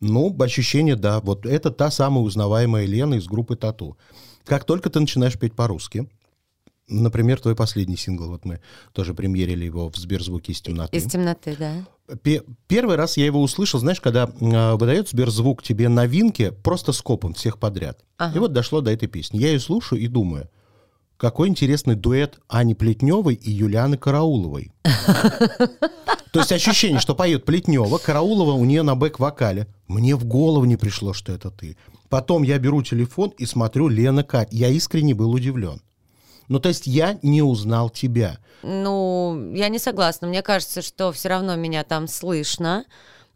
ну, 0.00 0.34
ощущение, 0.40 0.96
да, 0.96 1.20
вот 1.20 1.46
это 1.46 1.70
та 1.70 1.90
самая 1.90 2.22
узнаваемая 2.24 2.86
Лена 2.86 3.14
из 3.14 3.26
группы 3.26 3.56
Тату. 3.56 3.96
Как 4.44 4.64
только 4.64 4.90
ты 4.90 5.00
начинаешь 5.00 5.38
петь 5.38 5.54
по-русски, 5.54 6.08
например, 6.88 7.40
твой 7.40 7.56
последний 7.56 7.96
сингл, 7.96 8.28
вот 8.28 8.44
мы 8.44 8.60
тоже 8.92 9.14
премьерили 9.14 9.64
его 9.64 9.90
в 9.90 9.96
Сберзвуке 9.96 10.52
из 10.52 10.60
темноты. 10.60 10.96
Из 10.96 11.04
темноты, 11.04 11.56
да. 11.58 11.72
Пе- 12.22 12.42
Первый 12.68 12.96
раз 12.96 13.16
я 13.16 13.26
его 13.26 13.42
услышал, 13.42 13.80
знаешь, 13.80 14.00
когда 14.00 14.30
э, 14.40 14.74
выдает 14.74 15.08
Сберзвук 15.08 15.62
тебе 15.62 15.88
новинки 15.88 16.50
просто 16.50 16.92
скопом 16.92 17.34
всех 17.34 17.58
подряд. 17.58 18.04
Ага. 18.18 18.36
И 18.36 18.38
вот 18.38 18.52
дошло 18.52 18.80
до 18.80 18.92
этой 18.92 19.08
песни. 19.08 19.38
Я 19.38 19.48
ее 19.48 19.60
слушаю 19.60 20.00
и 20.00 20.06
думаю, 20.06 20.48
какой 21.16 21.48
интересный 21.48 21.94
дуэт 21.94 22.38
Ани 22.48 22.74
Плетневой 22.74 23.34
и 23.34 23.50
Юлианы 23.50 23.96
Карауловой. 23.96 24.72
То 26.32 26.40
есть 26.40 26.52
ощущение, 26.52 27.00
что 27.00 27.14
поет 27.14 27.44
Плетнева, 27.44 27.98
Караулова 27.98 28.52
у 28.52 28.64
нее 28.64 28.82
на 28.82 28.94
бэк-вокале. 28.94 29.66
Мне 29.88 30.14
в 30.16 30.24
голову 30.24 30.64
не 30.66 30.76
пришло, 30.76 31.12
что 31.12 31.32
это 31.32 31.50
ты. 31.50 31.76
Потом 32.08 32.42
я 32.42 32.58
беру 32.58 32.82
телефон 32.82 33.30
и 33.38 33.46
смотрю 33.46 33.88
Лена 33.88 34.22
Кать. 34.22 34.48
Я 34.50 34.68
искренне 34.68 35.14
был 35.14 35.32
удивлен. 35.32 35.80
Ну, 36.48 36.60
то 36.60 36.68
есть 36.68 36.86
я 36.86 37.18
не 37.22 37.42
узнал 37.42 37.90
тебя. 37.90 38.38
Ну, 38.62 39.52
я 39.54 39.68
не 39.68 39.78
согласна. 39.78 40.28
Мне 40.28 40.42
кажется, 40.42 40.82
что 40.82 41.10
все 41.12 41.28
равно 41.28 41.56
меня 41.56 41.82
там 41.84 42.06
слышно. 42.06 42.84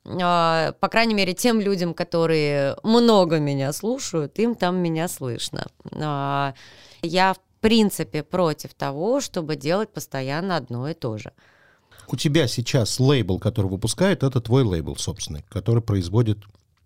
А, 0.04 0.72
По 0.80 0.88
крайней 0.88 1.14
мере, 1.14 1.34
тем 1.34 1.60
людям, 1.60 1.94
которые 1.94 2.76
много 2.82 3.38
меня 3.38 3.72
слушают, 3.72 4.38
им 4.38 4.54
там 4.54 4.76
меня 4.76 5.08
слышно. 5.08 5.66
А, 5.92 6.54
Я, 7.02 7.34
в 7.34 7.38
принципе, 7.60 8.22
против 8.22 8.74
того, 8.74 9.20
чтобы 9.20 9.56
делать 9.56 9.92
постоянно 9.92 10.56
одно 10.56 10.88
и 10.88 10.94
то 10.94 11.18
же. 11.18 11.32
У 12.08 12.16
тебя 12.16 12.48
сейчас 12.48 12.98
лейбл, 12.98 13.38
который 13.38 13.70
выпускает, 13.70 14.22
это 14.22 14.40
твой 14.40 14.64
лейбл 14.64 14.96
собственный, 14.96 15.44
который 15.48 15.82
производит 15.82 16.38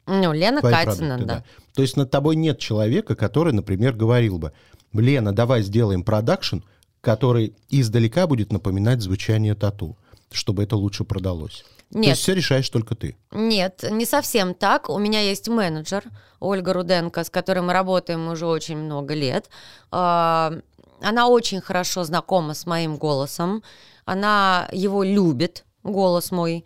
Ну, 0.06 0.32
Лена 0.32 0.60
твои 0.60 0.72
Катина, 0.72 1.16
продукты, 1.16 1.24
да. 1.24 1.44
То 1.74 1.82
есть 1.82 1.96
над 1.96 2.10
тобой 2.10 2.36
нет 2.36 2.58
человека, 2.58 3.14
который, 3.14 3.52
например, 3.52 3.94
говорил 3.94 4.38
бы, 4.38 4.52
Лена, 4.92 5.34
давай 5.34 5.62
сделаем 5.62 6.02
продакшн, 6.02 6.58
который 7.00 7.54
издалека 7.70 8.26
будет 8.26 8.52
напоминать 8.52 9.00
звучание 9.00 9.54
тату, 9.54 9.96
чтобы 10.34 10.62
это 10.62 10.76
лучше 10.76 11.04
продалось. 11.04 11.64
То 11.92 11.98
Нет. 11.98 12.10
есть 12.10 12.22
все 12.22 12.34
решаешь 12.34 12.68
только 12.68 12.94
ты. 12.94 13.16
Нет, 13.30 13.84
не 13.90 14.04
совсем 14.04 14.54
так. 14.54 14.88
У 14.88 14.98
меня 14.98 15.20
есть 15.20 15.48
менеджер 15.48 16.04
Ольга 16.40 16.72
Руденко, 16.72 17.22
с 17.24 17.30
которой 17.30 17.60
мы 17.60 17.72
работаем 17.72 18.28
уже 18.28 18.46
очень 18.46 18.76
много 18.76 19.14
лет. 19.14 19.48
А, 19.90 20.52
Она 21.00 21.28
очень 21.28 21.60
хорошо 21.60 22.04
знакома 22.04 22.54
с 22.54 22.66
моим 22.66 22.96
голосом. 22.96 23.62
Она 24.04 24.68
его 24.72 25.02
любит, 25.04 25.64
голос 25.82 26.30
мой. 26.32 26.64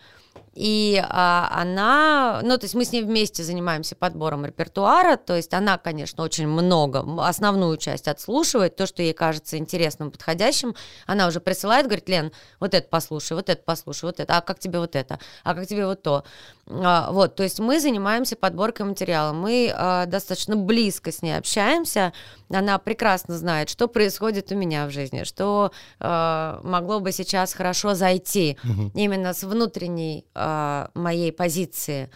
И 0.59 1.01
а, 1.09 1.49
она, 1.53 2.41
ну, 2.43 2.59
то 2.59 2.65
есть 2.65 2.75
мы 2.75 2.85
с 2.85 2.91
ней 2.91 3.05
вместе 3.05 3.45
занимаемся 3.45 3.95
подбором 3.95 4.45
репертуара, 4.45 5.17
то 5.17 5.37
есть 5.37 5.55
она, 5.55 5.79
конечно, 5.79 6.25
очень 6.25 6.49
много, 6.49 7.05
основную 7.25 7.77
часть 7.77 8.09
отслушивает, 8.09 8.75
то, 8.75 8.85
что 8.89 9.01
ей 9.01 9.13
кажется 9.13 9.57
интересным, 9.57 10.11
подходящим, 10.11 10.75
она 11.07 11.29
уже 11.29 11.39
присылает, 11.39 11.87
говорит, 11.87 12.09
Лен, 12.09 12.33
вот 12.59 12.75
это 12.75 12.89
послушай, 12.89 13.35
вот 13.35 13.49
это 13.49 13.63
послушай, 13.65 14.07
вот 14.07 14.19
это, 14.19 14.37
а 14.37 14.41
как 14.41 14.59
тебе 14.59 14.81
вот 14.81 14.97
это, 14.97 15.21
а 15.45 15.55
как 15.55 15.69
тебе 15.69 15.87
вот 15.87 16.03
то. 16.03 16.25
А, 16.67 17.13
вот, 17.13 17.37
то 17.37 17.45
есть 17.45 17.61
мы 17.61 17.79
занимаемся 17.79 18.35
подборкой 18.35 18.87
материала, 18.87 19.33
мы 19.33 19.73
а, 19.73 20.07
достаточно 20.07 20.57
близко 20.57 21.13
с 21.13 21.23
ней 21.23 21.39
общаемся, 21.39 22.13
она 22.51 22.79
прекрасно 22.79 23.39
знает, 23.39 23.69
что 23.69 23.87
происходит 23.87 24.51
у 24.51 24.57
меня 24.57 24.89
в 24.89 24.91
жизни, 24.91 25.23
что 25.23 25.71
а, 26.01 26.59
могло 26.65 26.99
бы 26.99 27.13
сейчас 27.13 27.53
хорошо 27.53 27.95
зайти 27.95 28.59
именно 28.95 29.35
с 29.35 29.45
внутренней 29.45 30.27
а, 30.35 30.48
моей 30.95 31.33
позиции. 31.33 32.11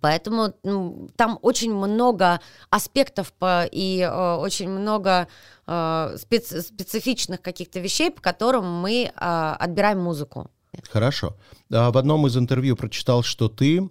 Поэтому 0.00 0.54
ну, 0.64 1.08
там 1.16 1.38
очень 1.42 1.72
много 1.72 2.40
аспектов 2.70 3.32
по- 3.32 3.64
и 3.70 4.00
э, 4.00 4.34
очень 4.36 4.68
много 4.68 5.28
э, 5.66 5.70
специ- 6.16 6.62
специфичных 6.62 7.40
каких-то 7.40 7.80
вещей, 7.80 8.10
по 8.10 8.20
которым 8.20 8.64
мы 8.64 9.04
э, 9.04 9.54
отбираем 9.58 10.00
музыку. 10.00 10.50
Хорошо. 10.90 11.36
А 11.72 11.90
В 11.90 11.98
одном 11.98 12.26
из 12.26 12.36
интервью 12.36 12.74
прочитал, 12.76 13.22
что 13.22 13.48
ты, 13.48 13.88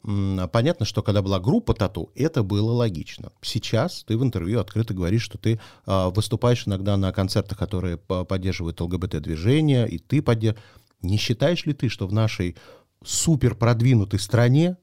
понятно, 0.52 0.86
что 0.86 1.02
когда 1.02 1.22
была 1.22 1.40
группа 1.40 1.74
тату, 1.74 2.12
это 2.16 2.44
было 2.44 2.72
логично. 2.72 3.32
Сейчас 3.42 4.04
ты 4.04 4.18
в 4.18 4.24
интервью 4.24 4.60
открыто 4.60 4.94
говоришь, 4.94 5.22
что 5.22 5.38
ты 5.38 5.62
а, 5.86 6.10
выступаешь 6.10 6.68
иногда 6.68 6.98
на 6.98 7.14
концертах, 7.14 7.58
которые 7.58 7.96
по- 7.98 8.26
поддерживают 8.26 8.82
ЛГБТ-движение, 8.82 9.88
и 9.88 9.98
ты 9.98 10.22
поддерживаешь. 10.22 10.66
Не 11.02 11.18
считаешь 11.18 11.66
ли 11.66 11.74
ты, 11.74 11.90
что 11.90 12.08
в 12.08 12.14
нашей 12.14 12.56
супер 13.06 13.56
продвинутой 13.56 14.20
стране 14.20 14.78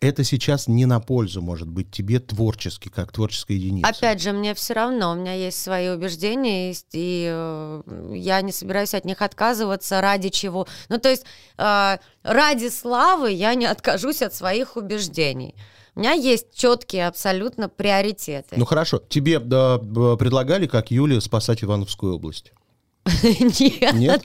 это 0.00 0.24
сейчас 0.24 0.68
не 0.68 0.86
на 0.86 1.00
пользу, 1.00 1.42
может 1.42 1.68
быть, 1.68 1.90
тебе 1.90 2.20
творчески, 2.20 2.88
как 2.88 3.12
творческой 3.12 3.56
единице? 3.56 3.88
Опять 3.88 4.20
же, 4.20 4.32
мне 4.32 4.54
все 4.54 4.74
равно, 4.74 5.12
у 5.12 5.14
меня 5.14 5.32
есть 5.32 5.62
свои 5.62 5.88
убеждения, 5.88 6.68
есть, 6.68 6.88
и 6.92 7.28
э, 7.30 7.82
я 8.14 8.40
не 8.42 8.52
собираюсь 8.52 8.94
от 8.94 9.04
них 9.04 9.22
отказываться 9.22 10.00
ради 10.00 10.28
чего. 10.28 10.66
Ну, 10.88 10.98
то 10.98 11.08
есть 11.08 11.24
э, 11.58 11.98
ради 12.22 12.68
славы 12.68 13.30
я 13.32 13.54
не 13.54 13.66
откажусь 13.66 14.22
от 14.22 14.34
своих 14.34 14.76
убеждений. 14.76 15.54
У 15.94 16.00
меня 16.00 16.12
есть 16.12 16.54
четкие 16.54 17.06
абсолютно 17.06 17.70
приоритеты. 17.70 18.56
Ну 18.56 18.66
хорошо, 18.66 18.98
тебе 19.08 19.38
да, 19.38 19.78
предлагали, 19.78 20.66
как 20.66 20.90
Юлия, 20.90 21.22
спасать 21.22 21.64
Ивановскую 21.64 22.16
область? 22.16 22.52
Нет. 23.22 23.94
Нет? 23.94 24.22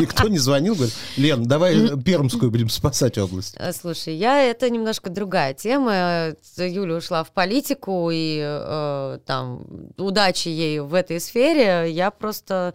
Никто 0.00 0.28
не 0.28 0.38
звонил, 0.38 0.74
говорит, 0.74 0.94
Лен, 1.16 1.44
давай 1.44 1.96
Пермскую 2.00 2.50
будем 2.50 2.68
спасать 2.68 3.18
область. 3.18 3.56
Э, 3.58 3.72
Слушай, 3.72 4.14
я 4.14 4.42
это 4.42 4.70
немножко 4.70 5.10
другая 5.10 5.54
тема. 5.54 5.92
Э, 5.92 6.34
Юля 6.58 6.96
ушла 6.96 7.24
в 7.24 7.32
политику, 7.32 8.10
и 8.12 8.40
э, 8.42 9.18
там 9.26 9.66
удачи 9.96 10.48
ей 10.48 10.80
в 10.80 10.94
этой 10.94 11.20
сфере. 11.20 11.90
Я 11.90 12.10
просто 12.10 12.74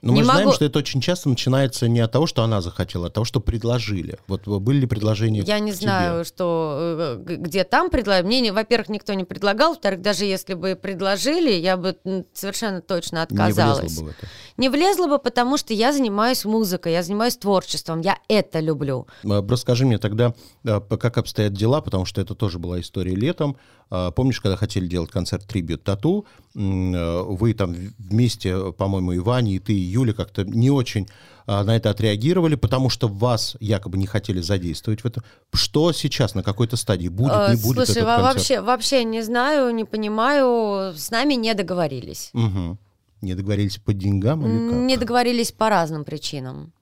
Но 0.00 0.12
не 0.12 0.18
мы 0.18 0.22
же 0.24 0.30
знаем, 0.30 0.44
могу- 0.46 0.54
что 0.54 0.64
это 0.64 0.78
очень 0.78 1.00
часто 1.00 1.28
начинается 1.28 1.88
не 1.88 1.98
от 2.00 2.12
того, 2.12 2.26
что 2.26 2.42
она 2.44 2.60
захотела, 2.60 3.06
а 3.06 3.08
от 3.08 3.14
того, 3.14 3.24
что 3.24 3.40
предложили. 3.40 4.18
Вот 4.28 4.46
были 4.46 4.80
ли 4.80 4.86
предложения 4.86 5.40
Я 5.40 5.58
не 5.58 5.72
тебе? 5.72 5.80
знаю, 5.80 6.24
что 6.24 7.16
э, 7.18 7.36
где 7.36 7.64
там 7.64 7.90
предлагали. 7.90 8.24
Мне, 8.24 8.40
не- 8.40 8.50
во-первых, 8.52 8.88
никто 8.90 9.12
не 9.14 9.24
предлагал, 9.24 9.70
во-вторых, 9.72 10.00
даже 10.00 10.24
если 10.24 10.54
бы 10.54 10.76
предложили, 10.80 11.50
я 11.50 11.76
бы 11.76 11.96
совершенно 12.32 12.80
точно 12.80 13.16
Не 13.16 13.22
отказалась. 13.22 13.80
влезла 13.80 14.02
бы 14.04 14.06
в 14.08 14.10
это. 14.10 14.26
Не 14.56 14.68
влезла 14.68 15.06
бы, 15.08 15.18
потому 15.18 15.56
что 15.56 15.74
я 15.74 15.92
занимаюсь 15.92 16.44
музыкой, 16.44 16.92
я 16.92 17.02
занимаюсь 17.02 17.36
творчеством, 17.36 18.00
я 18.00 18.18
это 18.28 18.60
люблю. 18.60 19.06
Э, 19.24 19.42
Расскажи 19.48 19.84
мне 19.84 19.98
тогда, 19.98 20.32
э, 20.64 20.80
как 20.80 21.18
обстоят 21.18 21.52
дела, 21.54 21.80
потому 21.80 22.04
что 22.04 22.20
это 22.20 22.34
тоже 22.36 22.58
была 22.58 22.80
история 22.80 23.14
летом. 23.16 23.56
А, 23.90 24.10
Помнишь, 24.10 24.40
когда 24.40 24.56
хотели 24.56 24.86
делать 24.86 25.10
концерт 25.10 25.46
«Трибют 25.46 25.82
Тату», 25.82 26.26
э, 26.54 27.22
вы 27.22 27.54
там 27.54 27.74
вместе, 27.98 28.72
по-моему, 28.72 29.12
и 29.12 29.18
Ваня, 29.18 29.52
и 29.52 29.58
ты, 29.58 29.72
и 29.72 29.80
Юля 29.80 30.12
как-то 30.12 30.44
не 30.44 30.70
очень 30.70 31.08
а, 31.46 31.64
на 31.64 31.74
это 31.74 31.88
отреагировали, 31.88 32.56
потому 32.56 32.90
что 32.90 33.08
вас 33.08 33.56
якобы 33.60 33.96
не 33.96 34.06
хотели 34.06 34.40
задействовать 34.40 35.00
в 35.00 35.06
этом. 35.06 35.22
Что 35.54 35.92
сейчас, 35.92 36.34
на 36.34 36.42
какой-то 36.42 36.76
стадии? 36.76 37.08
Будет, 37.08 37.32
Э, 37.32 37.54
не 37.54 37.62
будет 37.62 37.86
Слушай, 37.86 38.02
этот 38.02 38.20
вообще, 38.20 38.60
вообще 38.60 39.04
не 39.04 39.22
знаю, 39.22 39.74
не 39.74 39.84
понимаю, 39.84 40.94
с 40.94 41.10
нами 41.10 41.34
не 41.34 41.54
договорились. 41.54 42.30
Мгм. 42.34 42.78
Не 43.22 43.34
договорились 43.34 43.78
по 43.78 43.94
деньгам 43.94 44.46
или 44.46 44.68
как? 44.68 44.78
Не 44.78 44.96
договорились 44.98 45.50
по 45.50 45.70
разным 45.70 46.04
причинам. 46.04 46.72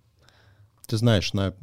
Ты 0.86 0.96
знаешь, 0.96 1.32
на, 1.32 1.54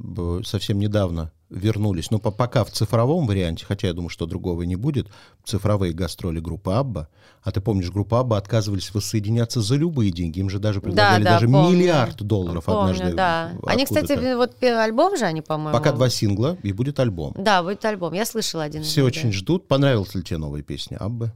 совсем 0.45 0.79
недавно 0.79 1.31
вернулись, 1.53 2.11
но 2.11 2.19
по- 2.19 2.31
пока 2.31 2.63
в 2.63 2.71
цифровом 2.71 3.27
варианте, 3.27 3.65
хотя 3.65 3.87
я 3.87 3.93
думаю, 3.93 4.09
что 4.09 4.25
другого 4.25 4.63
не 4.63 4.75
будет, 4.75 5.07
цифровые 5.43 5.93
гастроли 5.93 6.39
группы 6.39 6.71
Абба. 6.73 7.07
А 7.43 7.51
ты 7.51 7.61
помнишь, 7.61 7.89
группа 7.91 8.19
Абба 8.19 8.37
отказывались 8.37 8.93
воссоединяться 8.93 9.61
за 9.61 9.75
любые 9.75 10.11
деньги. 10.11 10.39
Им 10.39 10.49
же 10.49 10.59
даже 10.59 10.81
предлагали 10.81 11.23
да, 11.23 11.31
даже 11.31 11.47
помню. 11.47 11.77
миллиард 11.77 12.21
долларов 12.23 12.65
Помню, 12.65 12.93
однажды. 12.93 13.13
да. 13.15 13.51
Они, 13.65 13.85
кстати, 13.85 14.35
вот 14.35 14.61
альбом 14.63 15.17
же 15.17 15.25
они, 15.25 15.41
по-моему. 15.41 15.77
Пока 15.77 15.91
два 15.91 16.09
сингла, 16.09 16.57
и 16.63 16.71
будет 16.71 16.99
альбом. 16.99 17.33
Да, 17.37 17.61
будет 17.63 17.83
альбом. 17.85 18.13
Я 18.13 18.25
слышала 18.25 18.63
один. 18.63 18.83
Все 18.83 19.01
них, 19.01 19.07
очень 19.07 19.29
да. 19.31 19.37
ждут. 19.37 19.67
Понравилась 19.67 20.15
ли 20.15 20.23
тебе 20.23 20.37
новая 20.37 20.61
песня 20.61 20.97
Аббы? 20.97 21.31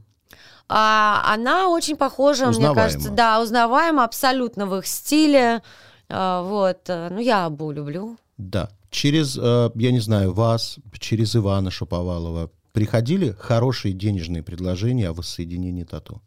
А, 0.68 1.22
она 1.32 1.68
очень 1.68 1.96
похожа, 1.96 2.42
мне 2.46 2.50
Узнаваема. 2.50 2.82
кажется, 2.82 3.10
да, 3.10 3.40
узнаваема 3.40 4.04
абсолютно 4.04 4.66
в 4.66 4.76
их 4.76 4.86
стиле. 4.86 5.62
А, 6.10 6.42
вот, 6.42 6.78
ну 6.88 7.18
я 7.18 7.46
Абу 7.46 7.70
люблю. 7.70 8.16
Да. 8.36 8.70
Через, 8.90 9.36
э, 9.36 9.70
я 9.74 9.92
не 9.92 10.00
знаю, 10.00 10.32
вас, 10.32 10.78
через 10.98 11.36
Ивана 11.36 11.70
Шаповалова 11.70 12.50
приходили 12.72 13.34
хорошие 13.38 13.92
денежные 13.92 14.42
предложения 14.42 15.08
о 15.08 15.12
воссоединении 15.12 15.84
тату? 15.84 16.22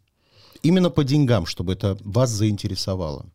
Именно 0.64 0.90
по 0.90 1.04
деньгам, 1.04 1.46
чтобы 1.46 1.74
это 1.74 1.98
вас 2.04 2.30
заинтересовало. 2.30 3.26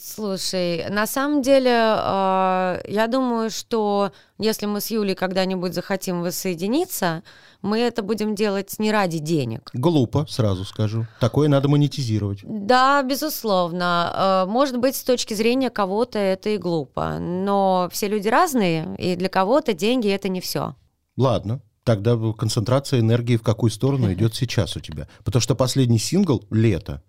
Слушай, 0.00 0.88
на 0.90 1.06
самом 1.06 1.42
деле, 1.42 1.70
э, 1.70 2.80
я 2.88 3.06
думаю, 3.10 3.50
что 3.50 4.12
если 4.38 4.66
мы 4.66 4.80
с 4.80 4.90
Юлей 4.90 5.14
когда-нибудь 5.14 5.74
захотим 5.74 6.22
воссоединиться, 6.22 7.22
мы 7.62 7.78
это 7.78 8.02
будем 8.02 8.34
делать 8.34 8.74
не 8.78 8.90
ради 8.92 9.18
денег. 9.18 9.70
Глупо, 9.72 10.26
сразу 10.28 10.64
скажу. 10.64 11.06
Такое 11.20 11.48
надо 11.48 11.68
монетизировать. 11.68 12.40
Да, 12.42 13.02
безусловно. 13.02 14.44
Э, 14.46 14.50
Может 14.50 14.78
быть, 14.78 14.96
с 14.96 15.02
точки 15.02 15.34
зрения 15.34 15.70
кого-то 15.70 16.18
это 16.18 16.50
и 16.50 16.58
глупо, 16.58 17.18
но 17.18 17.88
все 17.92 18.08
люди 18.08 18.28
разные, 18.28 18.94
и 18.98 19.16
для 19.16 19.28
кого-то 19.28 19.72
деньги 19.74 20.08
это 20.08 20.28
не 20.28 20.40
все. 20.40 20.74
Ладно, 21.16 21.60
тогда 21.84 22.16
концентрация 22.36 23.00
энергии 23.00 23.36
в 23.36 23.42
какую 23.42 23.70
сторону 23.70 24.12
идет 24.12 24.34
сейчас 24.34 24.76
у 24.76 24.80
тебя? 24.80 25.08
Потому 25.24 25.40
что 25.40 25.54
последний 25.54 25.98
сингл— 25.98 26.44
«Лето». 26.50 27.02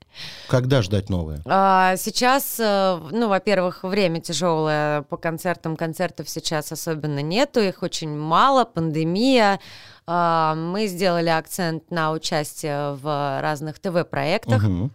Когда 0.48 0.82
ждать 0.82 1.10
новое? 1.10 1.42
А, 1.46 1.96
Сейчас, 1.98 2.60
э, 2.60 3.00
ну, 3.12 3.28
во-первых, 3.28 3.84
время 3.84 4.22
тяжелое 4.22 5.04
по 5.04 5.18
концертам, 5.18 5.76
концертов 5.76 6.30
сейчас 6.30 6.72
особенно 6.72 7.20
нету, 7.20 7.60
их 7.60 7.84
очень 7.84 8.16
мало, 8.18 8.66
пандемия. 8.66 9.60
А, 10.06 10.56
Мы 10.56 10.88
сделали 10.88 11.30
акцент 11.30 11.90
на 11.92 12.12
участие 12.12 12.94
в 12.96 13.42
разных 13.42 13.80
ТВ-проектах. 13.80 14.64
Мгм. 14.64 14.92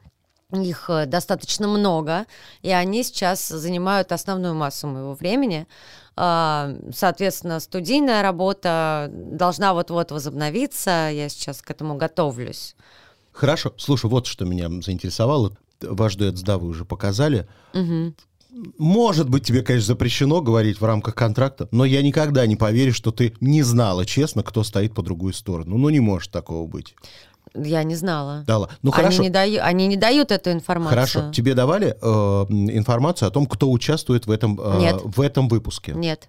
Их 0.53 0.89
э, 0.89 1.05
достаточно 1.05 1.69
много, 1.69 2.25
и 2.63 2.71
они 2.71 3.03
сейчас 3.03 3.49
занимают 3.49 4.13
основную 4.13 4.55
массу 4.55 4.87
моего 4.87 5.13
времени. 5.15 5.67
А, 6.17 6.75
Соответственно, 6.93 7.61
студийная 7.61 8.23
работа 8.23 9.11
должна 9.13 9.75
вот-вот 9.75 10.11
возобновиться. 10.11 11.11
Я 11.13 11.29
сейчас 11.29 11.61
к 11.61 11.71
этому 11.71 11.97
готовлюсь. 11.97 12.77
Хорошо. 13.39 13.73
Слушай, 13.77 14.11
вот 14.11 14.27
что 14.27 14.45
меня 14.45 14.69
заинтересовало. 14.83 15.53
Ваш 15.81 16.17
дуэт 16.17 16.37
с 16.37 16.43
Давой 16.43 16.71
уже 16.71 16.85
показали. 16.85 17.47
Мгм. 17.73 18.17
Может 18.79 19.29
быть, 19.29 19.45
тебе, 19.45 19.63
конечно, 19.63 19.87
запрещено 19.87 20.41
говорить 20.41 20.81
в 20.81 20.85
рамках 20.85 21.15
контракта, 21.15 21.69
но 21.71 21.85
я 21.85 22.03
никогда 22.03 22.45
не 22.47 22.57
поверю, 22.57 22.93
что 22.93 23.13
ты 23.13 23.35
не 23.41 23.63
знала 23.63 24.05
честно, 24.05 24.43
кто 24.43 24.65
стоит 24.65 24.93
по 24.93 25.03
другую 25.03 25.35
сторону. 25.35 25.79
Ну, 25.79 25.89
не 25.91 26.01
может 26.01 26.33
такого 26.33 26.67
быть. 26.67 26.97
Я 27.55 27.85
не 27.85 27.95
знала. 27.95 28.43
Дала. 28.45 28.71
Ну, 28.83 28.91
они, 28.91 29.03
хорошо. 29.03 29.23
не 29.23 29.31
даю, 29.31 29.63
они 29.63 29.87
не 29.87 29.97
дают 29.97 30.33
эту 30.33 30.51
информацию. 30.51 30.91
Хорошо. 30.91 31.33
Тебе 31.33 31.55
давали 31.55 31.97
э, 32.01 32.07
информацию 32.51 33.29
о 33.29 33.31
том, 33.31 33.47
кто 33.47 33.71
участвует 33.71 34.27
в 34.27 34.33
этом, 34.33 34.59
э, 34.61 34.79
Нет. 34.81 35.01
в 35.05 35.21
этом 35.21 35.49
выпуске? 35.49 35.93
Нет. 35.93 36.29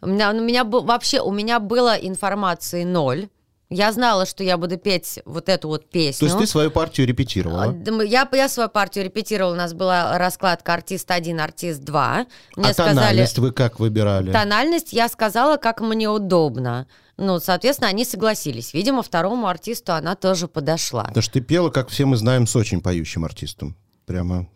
У 0.00 0.06
меня, 0.06 0.30
у 0.30 0.40
меня 0.40 0.64
вообще 0.64 1.20
у 1.20 1.30
меня 1.30 1.60
было 1.60 1.94
информации 1.94 2.84
ноль. 2.84 3.28
Я 3.70 3.92
знала, 3.92 4.24
что 4.24 4.42
я 4.42 4.56
буду 4.56 4.78
петь 4.78 5.20
вот 5.26 5.50
эту 5.50 5.68
вот 5.68 5.82
То 5.84 5.88
песню. 5.90 6.26
есть 6.26 6.38
ты 6.38 6.46
свою 6.46 6.70
партию 6.70 7.04
А, 7.04 7.08
репетировала? 7.08 7.66
мы- 7.72 8.06
Я, 8.06 8.26
я 8.32 8.48
свою 8.48 8.70
партию 8.70 9.04
репетировала, 9.04 9.52
у 9.52 9.56
нас 9.56 9.74
была 9.74 10.16
раскладка 10.16 10.72
артист 10.72 11.10
1, 11.10 11.38
артист 11.38 11.82
2. 11.82 12.26
Мне 12.56 12.70
а 12.70 12.72
сказали, 12.72 12.94
тональность 12.94 13.38
вы 13.38 13.52
как 13.52 13.78
выбирали? 13.78 14.32
тональность 14.32 14.94
я 14.94 15.08
сказала, 15.08 15.58
как 15.58 15.82
мне 15.82 16.08
удобно. 16.08 16.86
Ну, 17.18 17.40
соответственно, 17.40 17.90
они 17.90 18.06
согласились. 18.06 18.72
Видимо, 18.72 19.02
второму 19.02 19.48
артисту 19.48 19.92
она 19.92 20.14
тоже 20.14 20.48
подошла. 20.48 21.04
Потому 21.04 21.22
что 21.22 21.32
ты 21.34 21.40
пела, 21.40 21.68
как 21.68 21.88
все 21.90 22.06
мы 22.06 22.16
знаем, 22.16 22.46
с 22.46 22.56
очень 22.56 22.80
поющим 22.80 23.24
артистом. 23.24 23.76
Прямо... 24.06 24.48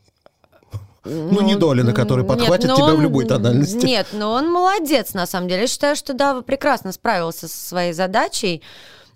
Ну, 1.05 1.41
не 1.43 1.57
Долина, 1.57 1.93
который 1.93 2.25
подхватит 2.25 2.75
тебя 2.75 2.93
в 2.93 2.95
он- 2.95 3.03
любой 3.03 3.27
тональности. 3.27 3.85
Нет, 3.85 4.07
но 4.13 4.31
он 4.33 4.51
молодец, 4.51 5.15
на 5.15 5.27
самом 5.27 5.49
деле. 5.49 5.63
Я 5.63 5.67
считаю, 5.67 5.97
что 5.97 6.15
да, 6.15 6.41
прекрасно 6.43 6.93
справился 6.93 7.49
со 7.49 7.59
своей 7.69 7.93
задачей. 7.93 8.63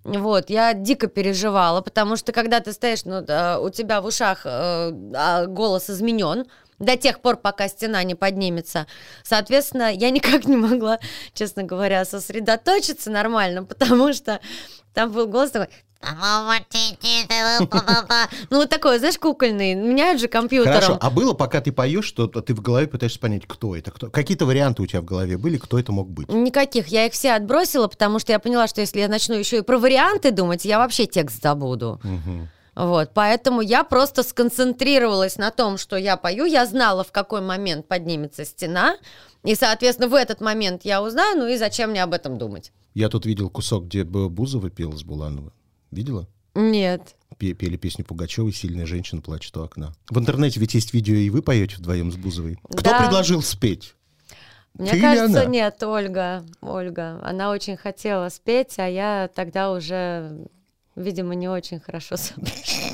Вот, 0.07 0.51
я 0.51 0.73
дико 0.73 1.09
переживала, 1.09 1.81
потому 1.81 2.14
что 2.14 2.31
когда 2.31 2.61
ты 2.61 2.73
стоишь, 2.73 3.05
ну, 3.05 3.19
у 3.61 3.71
тебя 3.71 4.01
в 4.01 4.07
ушах 4.07 4.42
э, 4.45 4.92
а, 5.14 5.47
голос 5.47 5.90
изменен, 5.90 6.47
до 6.79 6.97
тех 6.97 7.21
пор, 7.21 7.37
пока 7.37 7.66
стена 7.66 8.05
не 8.05 8.14
поднимется. 8.14 8.87
Соответственно, 9.25 9.92
я 9.92 10.11
никак 10.11 10.45
не 10.45 10.57
могла, 10.57 11.01
честно 11.35 11.64
говоря, 11.64 12.05
сосредоточиться 12.05 13.11
нормально, 13.11 13.64
потому 13.66 14.12
что 14.12 14.40
там 14.95 15.11
был 15.11 15.27
голос 15.27 15.51
такой... 15.51 15.69
Ну, 18.50 18.59
вот 18.59 18.68
такой, 18.70 18.98
знаешь, 18.98 19.18
кукольный. 19.18 19.74
Меняют 19.74 20.20
же 20.20 20.28
компьютером. 20.28 20.74
Хорошо, 20.74 20.98
а 21.00 21.11
было, 21.11 21.32
пока 21.32 21.61
ты 21.61 21.72
поешь, 21.72 22.04
что 22.04 22.26
ты 22.26 22.54
в 22.54 22.61
голове 22.61 22.87
пытаешься 22.87 23.18
понять, 23.18 23.42
кто 23.46 23.74
это? 23.74 23.90
Кто? 23.90 24.11
Какие-то 24.11 24.46
варианты 24.46 24.82
у 24.82 24.87
тебя 24.87 25.00
в 25.00 25.04
голове 25.04 25.37
были, 25.37 25.59
кто 25.59 25.78
это 25.78 25.92
мог 25.92 26.09
быть? 26.09 26.28
Никаких. 26.28 26.88
Я 26.88 27.06
их 27.06 27.12
все 27.12 27.32
отбросила, 27.32 27.88
потому 27.88 28.18
что 28.18 28.32
я 28.32 28.38
поняла, 28.38 28.68
что 28.68 28.80
если 28.80 29.00
я 29.00 29.09
начну 29.09 29.35
еще 29.35 29.59
и 29.59 29.62
про 29.62 29.78
варианты 29.78 30.30
думать, 30.30 30.64
я 30.64 30.78
вообще 30.78 31.06
текст 31.06 31.42
забуду. 31.42 32.00
Вот, 32.74 33.12
поэтому 33.14 33.62
я 33.62 33.85
просто 33.85 34.22
сконцентрировалась 34.22 35.38
на 35.38 35.50
том, 35.50 35.78
что 35.78 35.96
я 35.96 36.18
пою. 36.18 36.44
Я 36.44 36.66
знала, 36.66 37.04
в 37.04 37.11
какой 37.11 37.40
момент 37.40 37.88
поднимется 37.88 38.44
стена. 38.44 38.96
И, 39.44 39.54
соответственно, 39.54 40.09
в 40.09 40.14
этот 40.14 40.42
момент 40.42 40.85
я 40.85 41.02
узнаю, 41.02 41.38
ну 41.38 41.46
и 41.46 41.56
зачем 41.56 41.90
мне 41.90 42.02
об 42.02 42.12
этом 42.12 42.37
думать? 42.37 42.72
Я 42.94 43.09
тут 43.09 43.24
видел 43.24 43.48
кусок, 43.48 43.85
где 43.85 44.04
Бузова 44.04 44.68
пела 44.68 44.94
с 44.96 45.02
Буланова. 45.02 45.52
Видела? 45.96 46.28
Нет. 46.54 47.16
Пе- 47.38 47.54
Пели 47.54 47.76
песню 47.78 48.04
Пугачевой 48.04 48.52
«Сильная 48.52 48.85
женщина 48.85 49.22
плачет 49.22 49.56
у 49.56 49.62
окна». 49.62 49.94
В 50.11 50.18
интернете 50.18 50.61
ведь 50.61 50.74
есть 50.74 50.92
видео, 50.92 51.14
и 51.14 51.30
вы 51.30 51.40
поете 51.40 51.76
вдвоем 51.76 52.12
с 52.12 52.16
Бузовой. 52.16 52.59
Кто 52.70 52.82
Да. 52.90 52.98
предложил 53.00 53.40
спеть? 53.40 53.94
Мне 54.74 54.90
Ты 54.90 55.00
кажется, 55.00 55.40
она? 55.42 55.50
нет, 55.50 55.82
Ольга. 55.82 56.44
Ольга. 56.61 57.18
Она 57.22 57.50
очень 57.50 57.78
хотела 57.78 58.28
спеть, 58.28 58.78
а 58.78 58.87
я 58.87 59.30
тогда 59.35 59.72
уже, 59.72 60.46
видимо, 60.96 61.35
не 61.35 61.48
очень 61.48 61.80
хорошо 61.80 62.16
соображала. 62.18 62.86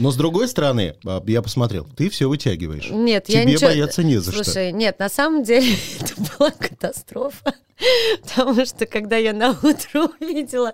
Но 0.00 0.10
с 0.10 0.16
другой 0.16 0.48
стороны, 0.48 0.96
а, 1.06 1.22
я 1.26 1.42
посмотрел, 1.42 1.86
ты 1.94 2.08
все 2.08 2.26
вытягиваешь. 2.26 2.88
Нет, 2.90 3.28
я 3.28 3.42
Тебе 3.42 3.52
ничего... 3.52 3.68
бояться 3.68 4.02
не 4.02 4.16
за 4.16 4.32
что. 4.32 4.44
Слушай, 4.44 4.72
нет, 4.72 4.98
на 4.98 5.10
самом 5.10 5.42
деле 5.42 5.74
это 6.00 6.14
была 6.38 6.50
катастрофа. 6.50 7.54
Потому 8.22 8.64
что, 8.64 8.86
когда 8.86 9.18
я 9.18 9.34
на 9.34 9.50
утро 9.50 10.08
увидела 10.20 10.72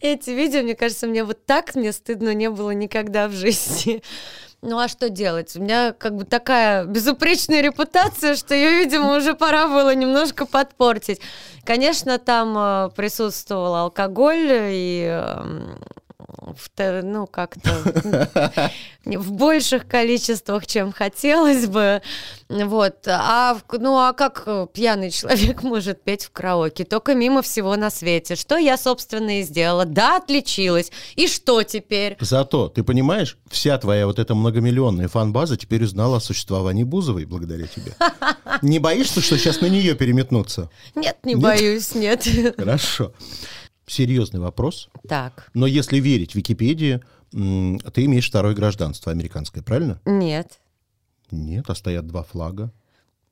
эти 0.00 0.30
видео, 0.30 0.62
мне 0.62 0.74
кажется, 0.74 1.06
мне 1.06 1.24
вот 1.24 1.46
так 1.46 1.74
мне 1.74 1.92
стыдно 1.92 2.34
не 2.34 2.50
было 2.50 2.72
никогда 2.72 3.28
в 3.28 3.32
жизни. 3.32 4.02
Ну 4.60 4.78
а 4.78 4.88
что 4.88 5.08
делать? 5.08 5.56
У 5.56 5.62
меня 5.62 5.92
как 5.92 6.16
бы 6.16 6.24
такая 6.24 6.84
безупречная 6.84 7.62
репутация, 7.62 8.34
что 8.34 8.54
ее, 8.54 8.84
видимо, 8.84 9.16
уже 9.16 9.34
пора 9.34 9.66
было 9.68 9.94
немножко 9.94 10.44
подпортить. 10.44 11.20
Конечно, 11.64 12.18
там 12.18 12.54
э, 12.58 12.90
присутствовал 12.94 13.76
алкоголь 13.76 14.50
и 14.50 15.22
в 16.40 17.02
ну, 17.02 17.26
как-то 17.26 18.70
в 19.04 19.32
больших 19.32 19.86
количествах, 19.86 20.66
чем 20.66 20.92
хотелось 20.92 21.66
бы. 21.66 22.02
Вот. 22.48 23.06
А, 23.06 23.58
ну, 23.72 23.98
а 23.98 24.12
как 24.12 24.42
э, 24.46 24.66
пьяный 24.72 25.10
человек 25.10 25.62
может 25.64 26.02
петь 26.02 26.24
в 26.24 26.30
караоке? 26.30 26.84
Только 26.84 27.14
мимо 27.14 27.42
всего 27.42 27.76
на 27.76 27.90
свете. 27.90 28.36
Что 28.36 28.56
я, 28.56 28.76
собственно, 28.76 29.40
и 29.40 29.42
сделала. 29.42 29.84
Да, 29.84 30.16
отличилась. 30.16 30.92
И 31.16 31.26
что 31.26 31.62
теперь? 31.62 32.16
Зато, 32.20 32.68
ты 32.68 32.82
понимаешь, 32.82 33.38
вся 33.50 33.78
твоя 33.78 34.06
вот 34.06 34.18
эта 34.18 34.34
многомиллионная 34.34 35.08
фан-база 35.08 35.56
теперь 35.56 35.84
узнала 35.84 36.18
о 36.18 36.20
существовании 36.20 36.84
Бузовой 36.84 37.24
благодаря 37.24 37.66
тебе. 37.66 37.94
Не 38.62 38.78
боишься, 38.78 39.20
что 39.20 39.38
сейчас 39.38 39.60
на 39.60 39.66
нее 39.66 39.94
переметнуться? 39.94 40.70
Нет, 40.94 41.18
не 41.24 41.34
Нет? 41.34 41.42
боюсь, 41.42 41.94
нет. 41.94 42.26
Хорошо. 42.56 43.12
Серьезный 43.88 44.40
вопрос. 44.40 44.88
Так. 45.08 45.50
Но 45.54 45.66
если 45.66 45.98
верить 45.98 46.34
Википедии, 46.34 47.00
ты 47.30 48.04
имеешь 48.04 48.28
второе 48.28 48.54
гражданство 48.54 49.10
американское, 49.10 49.62
правильно? 49.62 50.00
Нет. 50.04 50.60
Нет, 51.30 51.64
а 51.68 51.74
стоят 51.74 52.06
два 52.06 52.22
флага. 52.22 52.70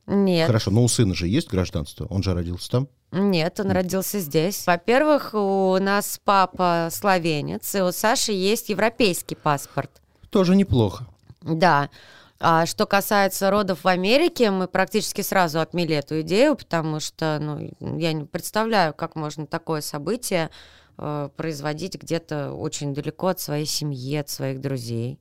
Нет. 0.06 0.46
Хорошо, 0.46 0.70
но 0.70 0.84
у 0.84 0.88
сына 0.88 1.14
же 1.14 1.26
есть 1.26 1.48
гражданство, 1.48 2.06
он 2.06 2.22
же 2.22 2.32
родился 2.32 2.70
там. 2.70 2.88
Нет, 3.12 3.58
он 3.60 3.70
родился 3.70 4.20
здесь. 4.20 4.66
Во-первых, 4.66 5.30
у 5.32 5.76
нас 5.80 6.20
папа 6.24 6.88
словенец, 6.92 7.74
и 7.74 7.80
у 7.80 7.92
Саши 7.92 8.32
есть 8.32 8.68
европейский 8.68 9.34
паспорт. 9.34 9.90
Тоже 10.30 10.54
неплохо. 10.54 11.06
Да. 11.42 11.90
А 12.38 12.66
что 12.66 12.86
касается 12.86 13.50
родов 13.50 13.84
в 13.84 13.88
Америке, 13.88 14.50
мы 14.50 14.68
практически 14.68 15.22
сразу 15.22 15.60
отмели 15.60 15.96
эту 15.96 16.20
идею, 16.20 16.56
потому 16.56 17.00
что 17.00 17.38
ну, 17.40 17.98
я 17.98 18.12
не 18.12 18.24
представляю, 18.24 18.92
как 18.92 19.16
можно 19.16 19.46
такое 19.46 19.80
событие 19.80 20.50
э, 20.98 21.30
производить 21.34 21.96
где-то 21.96 22.52
очень 22.52 22.92
далеко 22.92 23.28
от 23.28 23.40
своей 23.40 23.66
семьи, 23.66 24.16
от 24.16 24.28
своих 24.28 24.60
друзей. 24.60 25.18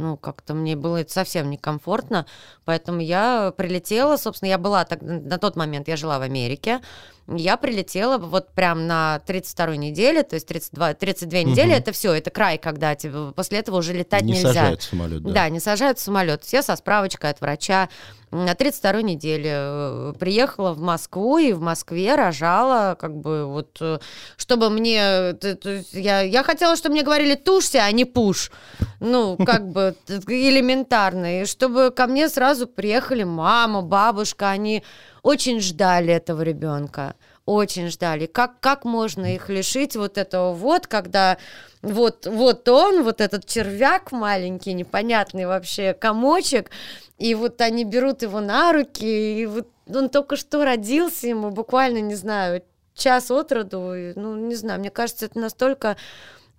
Ну, 0.00 0.16
как-то 0.16 0.54
мне 0.54 0.76
было 0.76 0.98
это 0.98 1.12
совсем 1.12 1.50
некомфортно, 1.50 2.26
поэтому 2.64 3.00
я 3.00 3.52
прилетела, 3.56 4.16
собственно, 4.16 4.48
я 4.48 4.58
была 4.58 4.84
так, 4.84 5.02
на 5.02 5.38
тот 5.38 5.56
момент, 5.56 5.88
я 5.88 5.96
жила 5.96 6.18
в 6.18 6.22
Америке, 6.22 6.80
я 7.28 7.56
прилетела 7.56 8.18
вот 8.18 8.52
прям 8.54 8.86
на 8.86 9.20
32-й 9.26 9.76
неделе, 9.76 10.22
то 10.22 10.34
есть 10.34 10.46
32, 10.48 10.94
32 10.94 11.42
недели, 11.42 11.68
Мгм. 11.68 11.76
это 11.78 11.92
все, 11.92 12.12
это 12.12 12.30
край, 12.30 12.58
когда 12.58 12.94
тебе 12.94 13.32
после 13.32 13.58
этого 13.58 13.76
уже 13.76 13.92
летать 13.92 14.22
не 14.24 14.32
нельзя. 14.32 14.48
сажают 14.48 14.80
в 14.80 14.84
самолет, 14.84 15.22
да. 15.22 15.32
Да, 15.32 15.48
не 15.48 15.60
сажают 15.60 15.98
в 15.98 16.02
самолет. 16.02 16.42
Все 16.44 16.62
со 16.62 16.74
справочкой 16.76 17.30
от 17.30 17.40
врача. 17.40 17.88
На 18.30 18.52
32-й 18.52 19.02
неделе 19.02 19.50
э, 19.52 20.12
приехала 20.18 20.72
в 20.72 20.80
Москву 20.80 21.38
и 21.38 21.52
в 21.52 21.60
Москве 21.60 22.14
рожала, 22.14 22.94
как 22.94 23.16
бы 23.16 23.44
вот, 23.46 23.78
э, 23.80 23.98
чтобы 24.36 24.70
мне... 24.70 25.00
э, 25.00 25.82
Я, 25.92 26.20
я 26.20 26.44
хотела, 26.44 26.76
чтобы 26.76 26.94
мне 26.94 27.02
говорили 27.02 27.34
«тушься», 27.34 27.82
а 27.84 27.90
не 27.90 28.04
«пуш». 28.04 28.52
Ну, 29.00 29.36
как 29.36 29.68
бы 29.68 29.96
элементарно. 30.08 31.42
И 31.42 31.44
чтобы 31.44 31.90
ко 31.90 32.06
мне 32.06 32.28
сразу 32.28 32.68
приехали 32.68 33.24
мама, 33.24 33.82
бабушка, 33.82 34.50
они 34.50 34.84
очень 35.22 35.60
ждали 35.60 36.12
этого 36.12 36.42
ребенка. 36.42 37.14
Очень 37.50 37.88
ждали. 37.88 38.26
Как, 38.26 38.60
как 38.60 38.84
можно 38.84 39.34
их 39.34 39.48
лишить 39.48 39.96
вот 39.96 40.18
этого 40.18 40.52
вот, 40.52 40.86
когда 40.86 41.36
вот, 41.82 42.26
вот 42.26 42.68
он, 42.68 43.02
вот 43.02 43.20
этот 43.20 43.44
червяк 43.44 44.12
маленький, 44.12 44.72
непонятный 44.72 45.46
вообще 45.46 45.92
комочек, 45.92 46.70
и 47.18 47.34
вот 47.34 47.60
они 47.60 47.82
берут 47.84 48.22
его 48.22 48.38
на 48.38 48.72
руки, 48.72 49.40
и 49.40 49.46
вот 49.46 49.66
он 49.92 50.10
только 50.10 50.36
что 50.36 50.64
родился, 50.64 51.26
ему 51.26 51.50
буквально, 51.50 51.98
не 51.98 52.14
знаю, 52.14 52.62
час 52.94 53.32
от 53.32 53.50
роду, 53.50 53.94
ну, 54.14 54.36
не 54.36 54.54
знаю, 54.54 54.78
мне 54.78 54.90
кажется, 54.90 55.26
это 55.26 55.40
настолько 55.40 55.96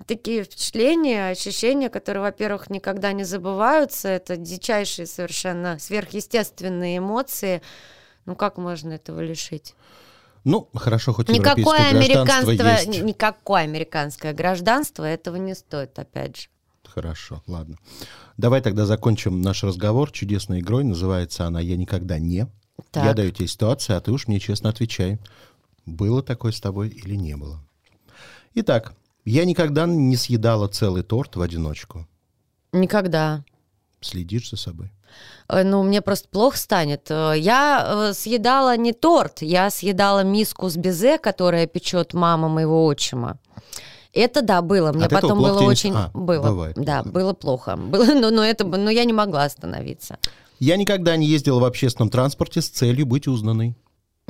такие 0.05 0.43
впечатления, 0.43 1.29
ощущения, 1.29 1.89
которые, 1.89 2.23
во-первых, 2.23 2.69
никогда 2.69 3.13
не 3.13 3.23
забываются, 3.23 4.09
это 4.09 4.35
дичайшие 4.35 5.05
совершенно 5.05 5.79
сверхъестественные 5.79 6.97
эмоции, 6.97 7.61
ну 8.25 8.35
как 8.35 8.57
можно 8.57 8.91
этого 8.91 9.21
лишить? 9.21 9.73
Ну, 10.43 10.69
хорошо, 10.73 11.13
хоть 11.13 11.29
Никакое 11.29 11.89
американство, 11.89 12.51
есть. 12.51 12.87
ни- 12.87 12.97
никакое 12.97 13.63
американское 13.63 14.33
гражданство 14.33 15.03
этого 15.03 15.35
не 15.35 15.53
стоит, 15.53 15.97
опять 15.99 16.37
же. 16.37 16.47
Хорошо, 16.83 17.43
ладно. 17.47 17.77
Давай 18.37 18.61
тогда 18.61 18.85
закончим 18.85 19.41
наш 19.41 19.63
разговор 19.63 20.11
чудесной 20.11 20.59
игрой. 20.59 20.83
Называется 20.83 21.45
она 21.45 21.59
«Я 21.59 21.77
никогда 21.77 22.19
не». 22.19 22.47
Так. 22.89 23.05
Я 23.05 23.13
даю 23.13 23.31
тебе 23.31 23.47
ситуацию, 23.47 23.97
а 23.97 24.01
ты 24.01 24.11
уж 24.11 24.27
мне 24.27 24.39
честно 24.39 24.69
отвечай. 24.69 25.19
Было 25.85 26.21
такое 26.23 26.51
с 26.51 26.59
тобой 26.59 26.89
или 26.89 27.15
не 27.15 27.37
было? 27.37 27.63
Итак, 28.55 28.93
я 29.23 29.45
никогда 29.45 29.85
не 29.85 30.17
съедала 30.17 30.67
целый 30.67 31.03
торт 31.03 31.35
в 31.35 31.41
одиночку. 31.41 32.07
Никогда. 32.73 33.45
Следишь 34.01 34.49
за 34.49 34.57
собой? 34.57 34.91
Э, 35.47 35.63
Ну, 35.63 35.83
мне 35.83 36.01
просто 36.01 36.27
плохо 36.29 36.57
станет. 36.57 37.09
Э, 37.09 37.33
Я 37.37 38.09
э, 38.09 38.13
съедала 38.13 38.77
не 38.77 38.93
торт, 38.93 39.41
я 39.41 39.69
съедала 39.69 40.23
миску 40.23 40.69
с 40.69 40.77
безе, 40.77 41.17
которая 41.17 41.67
печет 41.67 42.13
мама 42.13 42.47
моего 42.47 42.85
отчима. 42.85 43.37
Это 44.13 44.41
да, 44.41 44.61
было. 44.61 44.91
Мне 44.91 45.05
От 45.05 45.11
потом 45.11 45.39
было 45.41 45.61
очень... 45.61 45.93
А, 45.95 46.11
было. 46.13 46.43
бывает 46.43 46.75
Да, 46.75 47.03
было 47.03 47.33
плохо. 47.33 47.77
Было, 47.77 48.13
но, 48.13 48.29
но, 48.29 48.43
это, 48.43 48.65
но 48.65 48.89
я 48.89 49.05
не 49.05 49.13
могла 49.13 49.45
остановиться. 49.45 50.17
Я 50.59 50.75
никогда 50.75 51.15
не 51.15 51.25
ездила 51.25 51.59
в 51.59 51.63
общественном 51.63 52.09
транспорте 52.09 52.61
с 52.61 52.69
целью 52.69 53.05
быть 53.05 53.27
узнанной. 53.27 53.75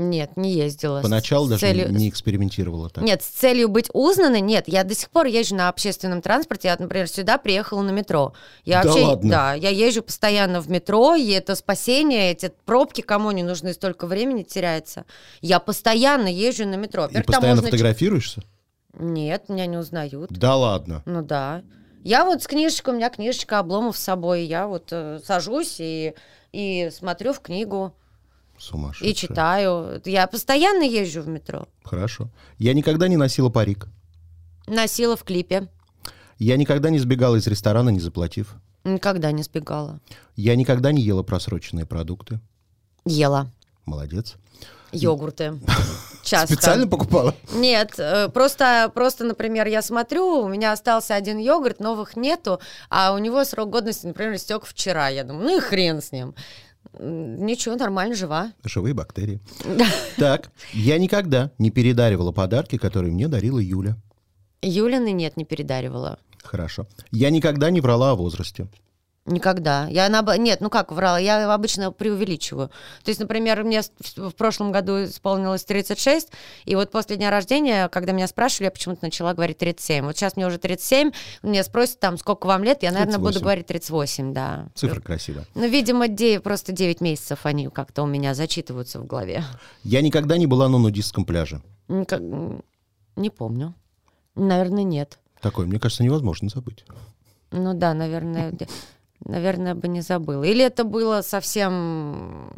Нет, 0.01 0.35
не 0.35 0.51
ездила. 0.53 0.99
с 0.99 1.03
Поначалу 1.03 1.47
даже 1.47 1.61
целью- 1.61 1.91
не 1.91 2.09
экспериментировала 2.09 2.89
так. 2.89 3.03
Нет, 3.03 3.21
с 3.21 3.27
целью 3.27 3.69
быть 3.69 3.89
узнанной, 3.93 4.41
нет. 4.41 4.67
Я 4.67 4.83
до 4.83 4.95
сих 4.95 5.09
пор 5.09 5.27
езжу 5.27 5.55
на 5.55 5.69
общественном 5.69 6.21
транспорте. 6.21 6.69
Я, 6.69 6.75
например, 6.79 7.07
сюда 7.07 7.37
приехала 7.37 7.81
на 7.81 7.91
метро. 7.91 8.33
Я 8.65 8.81
Да 8.81 8.89
вообще, 8.89 9.05
ладно? 9.05 9.29
Да, 9.29 9.53
я 9.53 9.69
езжу 9.69 10.01
постоянно 10.01 10.59
в 10.61 10.69
метро, 10.69 11.15
и 11.15 11.29
это 11.29 11.55
спасение, 11.55 12.31
эти 12.31 12.51
пробки, 12.65 13.01
кому 13.01 13.31
не 13.31 13.43
нужны, 13.43 13.73
столько 13.73 14.07
времени 14.07 14.43
теряется. 14.43 15.05
Я 15.41 15.59
постоянно 15.59 16.27
езжу 16.27 16.65
на 16.65 16.75
метро. 16.75 17.05
И 17.05 17.21
постоянно 17.21 17.61
можно 17.61 17.69
фотографируешься? 17.69 18.43
Нет, 18.93 19.49
меня 19.49 19.67
не 19.67 19.77
узнают. 19.77 20.31
Да 20.31 20.55
ладно. 20.55 21.03
Ну 21.05 21.21
да. 21.21 21.63
Я 22.03 22.25
вот 22.25 22.41
с 22.41 22.47
книжечкой, 22.47 22.95
у 22.95 22.97
меня 22.97 23.09
книжечка 23.09 23.59
обломов 23.59 23.97
с 23.97 24.01
собой. 24.01 24.43
Я 24.45 24.67
вот 24.67 24.87
э, 24.91 25.19
сажусь 25.23 25.75
и, 25.79 26.15
и 26.51 26.89
смотрю 26.91 27.31
в 27.33 27.39
книгу, 27.39 27.93
Сумасшедшая. 28.61 29.09
и 29.09 29.15
читаю. 29.15 30.01
Я 30.05 30.27
постоянно 30.27 30.83
езжу 30.83 31.21
в 31.23 31.27
метро. 31.27 31.67
Хорошо. 31.83 32.29
Я 32.59 32.73
никогда 32.73 33.07
не 33.07 33.17
носила 33.17 33.49
парик. 33.49 33.87
Носила 34.67 35.17
в 35.17 35.23
клипе. 35.23 35.67
Я 36.37 36.57
никогда 36.57 36.91
не 36.91 36.99
сбегала 36.99 37.37
из 37.37 37.47
ресторана, 37.47 37.89
не 37.89 37.99
заплатив. 37.99 38.53
Никогда 38.83 39.31
не 39.31 39.41
сбегала. 39.41 39.99
Я 40.35 40.55
никогда 40.55 40.91
не 40.91 41.01
ела 41.01 41.23
просроченные 41.23 41.85
продукты. 41.87 42.39
Ела. 43.05 43.51
Молодец. 43.85 44.35
Йогурты. 44.91 45.59
Часто. 46.23 46.53
Специально 46.53 46.87
покупала? 46.87 47.33
Нет, 47.53 47.93
э, 47.97 48.29
просто, 48.29 48.91
просто, 48.93 49.23
например, 49.23 49.67
я 49.67 49.81
смотрю, 49.81 50.41
у 50.41 50.47
меня 50.47 50.71
остался 50.71 51.15
один 51.15 51.39
йогурт, 51.39 51.79
новых 51.79 52.15
нету, 52.15 52.59
а 52.89 53.13
у 53.13 53.17
него 53.17 53.43
срок 53.43 53.71
годности, 53.71 54.05
например, 54.05 54.35
истек 54.35 54.65
вчера. 54.65 55.07
Я 55.09 55.23
думаю, 55.23 55.45
ну 55.45 55.57
и 55.57 55.61
хрен 55.61 56.01
с 56.01 56.11
ним. 56.11 56.35
Ничего, 56.99 57.75
нормально, 57.75 58.15
жива. 58.15 58.53
Живые 58.63 58.93
бактерии. 58.93 59.39
Так, 60.17 60.51
я 60.73 60.97
никогда 60.97 61.51
не 61.57 61.71
передаривала 61.71 62.31
подарки, 62.31 62.77
которые 62.77 63.13
мне 63.13 63.27
дарила 63.27 63.59
Юля. 63.59 63.95
Юлины 64.61 65.11
нет, 65.11 65.37
не 65.37 65.45
передаривала. 65.45 66.19
Хорошо. 66.43 66.87
Я 67.11 67.29
никогда 67.29 67.69
не 67.69 67.81
врала 67.81 68.11
о 68.11 68.15
возрасте. 68.15 68.67
Никогда. 69.27 69.87
Я 69.87 70.07
наоб- 70.09 70.35
Нет, 70.39 70.61
ну 70.61 70.71
как 70.71 70.91
врала, 70.91 71.19
я 71.19 71.53
обычно 71.53 71.91
преувеличиваю. 71.91 72.69
То 73.03 73.09
есть, 73.09 73.19
например, 73.19 73.63
мне 73.63 73.81
в 74.15 74.31
прошлом 74.31 74.71
году 74.71 75.03
исполнилось 75.03 75.63
36, 75.63 76.29
и 76.65 76.75
вот 76.75 76.89
после 76.89 77.17
дня 77.17 77.29
рождения, 77.29 77.87
когда 77.89 78.13
меня 78.13 78.25
спрашивали, 78.27 78.65
я 78.65 78.71
почему-то 78.71 79.05
начала 79.05 79.35
говорить 79.35 79.59
37. 79.59 80.05
Вот 80.05 80.17
сейчас 80.17 80.35
мне 80.35 80.47
уже 80.47 80.57
37, 80.57 81.11
меня 81.43 81.63
спросят 81.63 81.99
там, 81.99 82.17
сколько 82.17 82.47
вам 82.47 82.63
лет, 82.63 82.81
я, 82.81 82.91
наверное, 82.91 83.19
буду 83.19 83.33
38. 83.39 83.43
говорить 83.43 83.67
38, 83.67 84.33
да. 84.33 84.67
Цифра 84.73 84.99
красивая. 85.01 85.45
Ну, 85.53 85.67
видимо, 85.67 86.07
де- 86.07 86.39
просто 86.39 86.71
9 86.71 86.99
месяцев 86.99 87.45
они 87.45 87.67
как-то 87.69 88.01
у 88.01 88.07
меня 88.07 88.33
зачитываются 88.33 88.99
в 88.99 89.05
голове. 89.05 89.43
Я 89.83 90.01
никогда 90.01 90.37
не 90.37 90.47
была 90.47 90.67
на 90.67 90.79
нудистском 90.79 91.25
пляже. 91.25 91.61
Ника- 91.87 92.17
м, 92.17 92.63
Не 93.17 93.29
помню. 93.29 93.75
Наверное, 94.35 94.83
нет. 94.83 95.19
Такое, 95.41 95.67
мне 95.67 95.79
кажется, 95.79 96.01
невозможно 96.03 96.49
забыть. 96.49 96.85
Ну 97.51 97.73
да, 97.73 97.93
наверное, 97.93 98.53
наверное, 99.25 99.75
бы 99.75 99.87
не 99.87 100.01
забыла. 100.01 100.43
Или 100.43 100.63
это 100.63 100.83
было 100.83 101.21
совсем... 101.21 102.53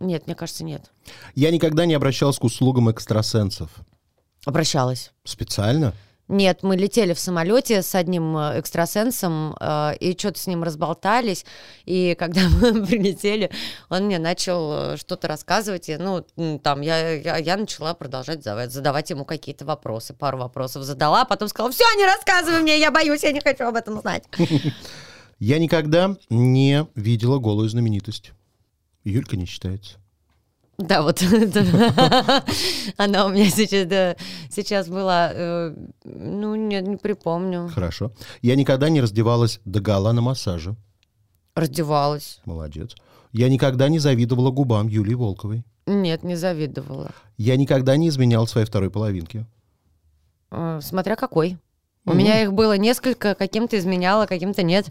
Нет, 0.00 0.26
мне 0.26 0.34
кажется, 0.34 0.64
нет. 0.64 0.90
Я 1.34 1.50
никогда 1.50 1.86
не 1.86 1.94
обращалась 1.94 2.38
к 2.38 2.44
услугам 2.44 2.90
экстрасенсов. 2.90 3.70
Обращалась. 4.44 5.12
Специально? 5.24 5.94
Нет, 6.26 6.62
мы 6.62 6.76
летели 6.76 7.12
в 7.12 7.20
самолете 7.20 7.82
с 7.82 7.94
одним 7.94 8.36
э, 8.38 8.58
экстрасенсом 8.58 9.54
э, 9.60 9.96
и 10.00 10.16
что-то 10.18 10.40
с 10.40 10.46
ним 10.46 10.62
разболтались. 10.62 11.44
И 11.84 12.16
когда 12.18 12.40
мы 12.60 12.86
прилетели, 12.86 13.50
он 13.90 14.04
мне 14.04 14.18
начал 14.18 14.72
э, 14.72 14.96
что-то 14.96 15.28
рассказывать. 15.28 15.90
И, 15.90 15.96
ну, 15.98 16.24
там 16.62 16.80
я, 16.80 17.12
я, 17.12 17.36
я 17.36 17.56
начала 17.58 17.92
продолжать 17.92 18.38
задавать, 18.42 18.72
задавать 18.72 19.10
ему 19.10 19.26
какие-то 19.26 19.66
вопросы. 19.66 20.14
Пару 20.14 20.38
вопросов 20.38 20.84
задала, 20.84 21.22
а 21.22 21.24
потом 21.26 21.48
сказала, 21.48 21.70
все, 21.72 21.84
не 21.98 22.06
рассказывай 22.06 22.62
мне, 22.62 22.78
я 22.78 22.90
боюсь, 22.90 23.22
я 23.22 23.32
не 23.32 23.40
хочу 23.40 23.64
об 23.64 23.76
этом 23.76 24.00
знать. 24.00 24.24
Я 25.44 25.58
никогда 25.58 26.16
не 26.30 26.86
видела 26.94 27.38
голую 27.38 27.68
знаменитость. 27.68 28.32
Юлька 29.04 29.36
не 29.36 29.44
считается. 29.44 29.98
Да, 30.78 31.02
вот 31.02 31.22
она 32.96 33.26
у 33.26 33.28
меня 33.28 33.50
сейчас, 33.50 33.86
да, 33.86 34.16
сейчас 34.50 34.88
была, 34.88 35.30
э, 35.34 35.76
ну, 36.04 36.54
нет, 36.54 36.86
не 36.88 36.96
припомню. 36.96 37.68
Хорошо. 37.68 38.10
Я 38.40 38.56
никогда 38.56 38.88
не 38.88 39.02
раздевалась 39.02 39.60
до 39.66 39.80
гола 39.80 40.12
на 40.12 40.22
массаже. 40.22 40.76
Раздевалась. 41.54 42.40
Молодец. 42.46 42.94
Я 43.32 43.50
никогда 43.50 43.90
не 43.90 43.98
завидовала 43.98 44.50
губам 44.50 44.88
Юлии 44.88 45.12
Волковой. 45.14 45.62
Нет, 45.84 46.22
не 46.22 46.36
завидовала. 46.36 47.10
Я 47.36 47.58
никогда 47.58 47.98
не 47.98 48.08
изменял 48.08 48.46
своей 48.46 48.66
второй 48.66 48.90
половинке. 48.90 49.44
Э, 50.50 50.80
Смотря 50.82 51.16
какой. 51.16 51.58
У 52.06 52.10
Мгм. 52.10 52.18
меня 52.18 52.42
их 52.42 52.52
было 52.52 52.76
несколько, 52.78 53.34
каким-то 53.34 53.78
изменяла, 53.78 54.26
каким-то 54.26 54.62
нет. 54.62 54.86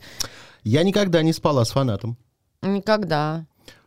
Я 0.63 0.83
никогда 0.83 1.21
не 1.21 1.33
спала 1.33 1.65
с 1.65 1.71
фанатом. 1.71 2.17
Никогда. 2.61 3.45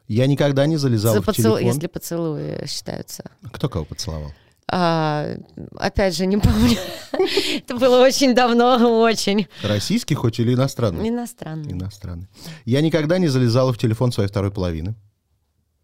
Я 0.09 0.27
никогда 0.27 0.67
не 0.67 0.77
залезал 0.77 1.15
За 1.15 1.23
в 1.23 1.33
телефон. 1.35 1.61
Если 1.61 1.87
поцелуи 1.87 2.67
считаются. 2.67 3.25
Кто 3.53 3.69
кого 3.69 3.85
поцеловал? 3.85 4.33
А, 4.69 5.37
опять 5.77 6.17
же, 6.17 6.27
не 6.27 6.39
помню. 6.39 6.77
Это 7.57 7.77
было 7.77 8.05
очень 8.05 8.35
давно, 8.35 9.01
очень. 9.01 9.47
Российский 9.63 10.15
хоть 10.15 10.41
или 10.41 10.55
иностранный? 10.55 11.09
Иностранный. 11.09 11.73
Иностранный. 11.73 12.29
Я 12.65 12.81
никогда 12.83 13.19
не 13.19 13.29
залезала 13.29 13.73
в 13.73 13.79
телефон 13.79 14.13
своей 14.13 14.29
второй 14.29 14.51
половины. 14.51 14.95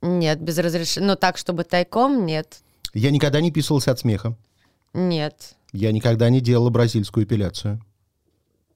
Нет, 0.02 0.40
без 0.40 0.59
разрешения. 0.59 1.07
Ну, 1.07 1.16
так, 1.16 1.37
чтобы 1.37 1.62
тайком, 1.62 2.26
нет. 2.26 2.61
Я 2.92 3.11
никогда 3.12 3.40
не 3.40 3.52
писался 3.52 3.92
от 3.92 4.00
смеха. 4.00 4.37
Нет. 4.92 5.55
Я 5.72 5.92
никогда 5.92 6.28
не 6.28 6.40
делала 6.40 6.70
бразильскую 6.70 7.24
эпиляцию. 7.24 7.81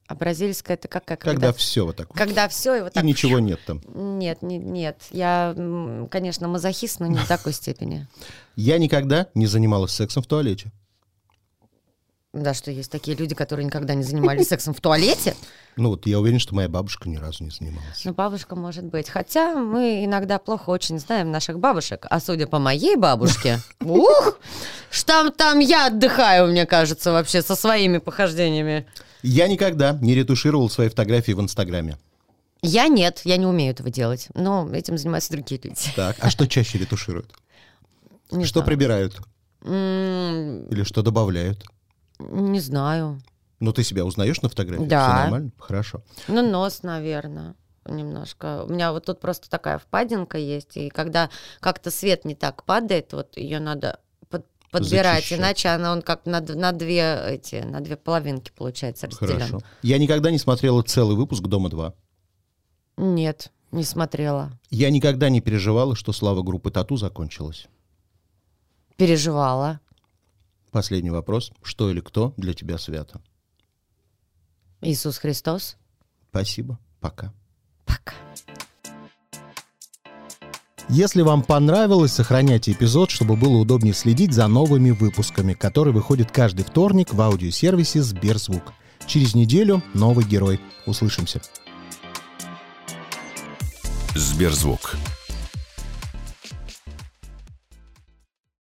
А 0.08 0.14
бразильская 0.14 0.76
это 0.76 0.88
какая? 0.88 1.16
Когда 1.16 1.52
все 1.52 1.84
вот 1.84 1.96
так. 1.96 2.08
Когда 2.12 2.48
все, 2.48 2.76
и 2.76 2.80
вот 2.80 2.92
И 2.92 2.94
так. 2.94 3.04
ничего 3.04 3.38
нет 3.40 3.60
там. 3.66 3.80
Нет, 4.18 4.42
не- 4.42 4.58
нет. 4.58 5.02
Я, 5.10 5.54
конечно, 6.10 6.46
мазохист, 6.48 7.00
но 7.00 7.06
не 7.06 7.18
в 7.18 7.26
такой 7.26 7.52
степени. 7.52 8.06
Я 8.56 8.78
никогда 8.78 9.26
не 9.34 9.46
занималась 9.46 9.92
сексом 9.92 10.22
в 10.22 10.26
туалете. 10.26 10.70
Да, 12.32 12.52
что 12.52 12.70
есть 12.70 12.90
такие 12.92 13.16
люди, 13.16 13.34
которые 13.34 13.64
никогда 13.64 13.94
не 13.94 14.02
занимались 14.02 14.48
сексом 14.48 14.74
в 14.74 14.80
туалете. 14.80 15.34
Ну 15.78 15.90
вот 15.90 16.06
я 16.06 16.18
уверен, 16.18 16.38
что 16.38 16.54
моя 16.54 16.70
бабушка 16.70 17.06
ни 17.06 17.16
разу 17.18 17.44
не 17.44 17.50
занималась. 17.50 18.02
Ну, 18.06 18.14
бабушка 18.14 18.56
может 18.56 18.84
быть. 18.84 19.10
Хотя 19.10 19.54
мы 19.54 20.06
иногда 20.06 20.38
плохо 20.38 20.70
очень 20.70 20.98
знаем 20.98 21.30
наших 21.30 21.58
бабушек. 21.58 22.06
А 22.08 22.18
судя 22.18 22.46
по 22.46 22.58
моей 22.58 22.96
бабушке, 22.96 23.58
ух, 23.82 24.38
там, 25.04 25.30
там 25.32 25.58
я 25.58 25.88
отдыхаю, 25.88 26.48
мне 26.48 26.64
кажется, 26.64 27.12
вообще 27.12 27.42
со 27.42 27.54
своими 27.54 27.98
похождениями. 27.98 28.86
Я 29.28 29.48
никогда 29.48 29.98
не 30.00 30.14
ретушировал 30.14 30.70
свои 30.70 30.88
фотографии 30.88 31.32
в 31.32 31.40
Инстаграме. 31.40 31.98
Я 32.62 32.86
нет, 32.86 33.22
я 33.24 33.36
не 33.36 33.46
умею 33.46 33.72
этого 33.72 33.90
делать. 33.90 34.28
Но 34.34 34.68
этим 34.72 34.96
занимаются 34.96 35.32
другие 35.32 35.60
люди. 35.62 35.90
Так, 35.96 36.16
а 36.20 36.30
что 36.30 36.46
чаще 36.48 36.78
ретушируют? 36.78 37.34
Не 38.30 38.44
что 38.44 38.60
знаю. 38.60 38.66
прибирают? 38.66 39.20
М, 39.62 40.66
Или 40.68 40.84
что 40.84 41.02
добавляют? 41.02 41.64
Не 42.20 42.60
знаю. 42.60 43.20
Ну, 43.58 43.72
ты 43.72 43.82
себя 43.82 44.04
узнаешь 44.04 44.40
на 44.42 44.48
фотографии? 44.48 44.84
Да. 44.84 45.06
Все 45.08 45.22
нормально? 45.22 45.50
Хорошо. 45.58 46.02
Ну, 46.28 46.48
нос, 46.48 46.82
наверное, 46.82 47.56
немножко. 47.84 48.62
У 48.64 48.68
меня 48.68 48.92
вот 48.92 49.06
тут 49.06 49.18
просто 49.20 49.50
такая 49.50 49.78
впадинка 49.78 50.38
есть, 50.38 50.76
и 50.76 50.88
когда 50.88 51.30
как-то 51.60 51.90
свет 51.90 52.24
не 52.24 52.34
так 52.36 52.62
падает, 52.64 53.12
вот 53.12 53.36
ее 53.36 53.58
надо 53.58 53.98
подбирать, 54.70 55.16
Зачищать. 55.24 55.38
иначе 55.38 55.68
она 55.68 55.92
он 55.92 56.02
как 56.02 56.26
на, 56.26 56.40
на 56.40 56.72
две 56.72 57.18
эти 57.28 57.56
на 57.56 57.80
две 57.80 57.96
половинки 57.96 58.52
получается 58.54 59.06
разделен. 59.06 59.34
Хорошо. 59.34 59.60
Я 59.82 59.98
никогда 59.98 60.30
не 60.30 60.38
смотрела 60.38 60.82
целый 60.82 61.16
выпуск 61.16 61.42
«Дома-2». 61.42 61.92
Нет, 62.98 63.52
не 63.72 63.84
смотрела. 63.84 64.52
Я 64.70 64.90
никогда 64.90 65.28
не 65.28 65.40
переживала, 65.40 65.94
что 65.94 66.12
слава 66.12 66.42
группы 66.42 66.70
«Тату» 66.70 66.96
закончилась. 66.96 67.66
Переживала. 68.96 69.80
Последний 70.70 71.10
вопрос. 71.10 71.52
Что 71.62 71.90
или 71.90 72.00
кто 72.00 72.32
для 72.36 72.54
тебя 72.54 72.78
свято? 72.78 73.20
Иисус 74.80 75.18
Христос. 75.18 75.76
Спасибо. 76.30 76.78
Пока. 77.00 77.32
Пока. 77.84 78.14
Если 80.88 81.22
вам 81.22 81.42
понравилось, 81.42 82.12
сохраняйте 82.12 82.70
эпизод, 82.70 83.10
чтобы 83.10 83.36
было 83.36 83.56
удобнее 83.56 83.92
следить 83.92 84.32
за 84.32 84.46
новыми 84.46 84.90
выпусками, 84.90 85.52
которые 85.52 85.92
выходят 85.92 86.30
каждый 86.30 86.64
вторник 86.64 87.12
в 87.12 87.20
аудиосервисе 87.20 88.02
Сберзвук. 88.02 88.72
Через 89.06 89.34
неделю 89.34 89.82
новый 89.94 90.24
герой. 90.24 90.60
Услышимся. 90.86 91.40
Сберзвук. 94.14 94.96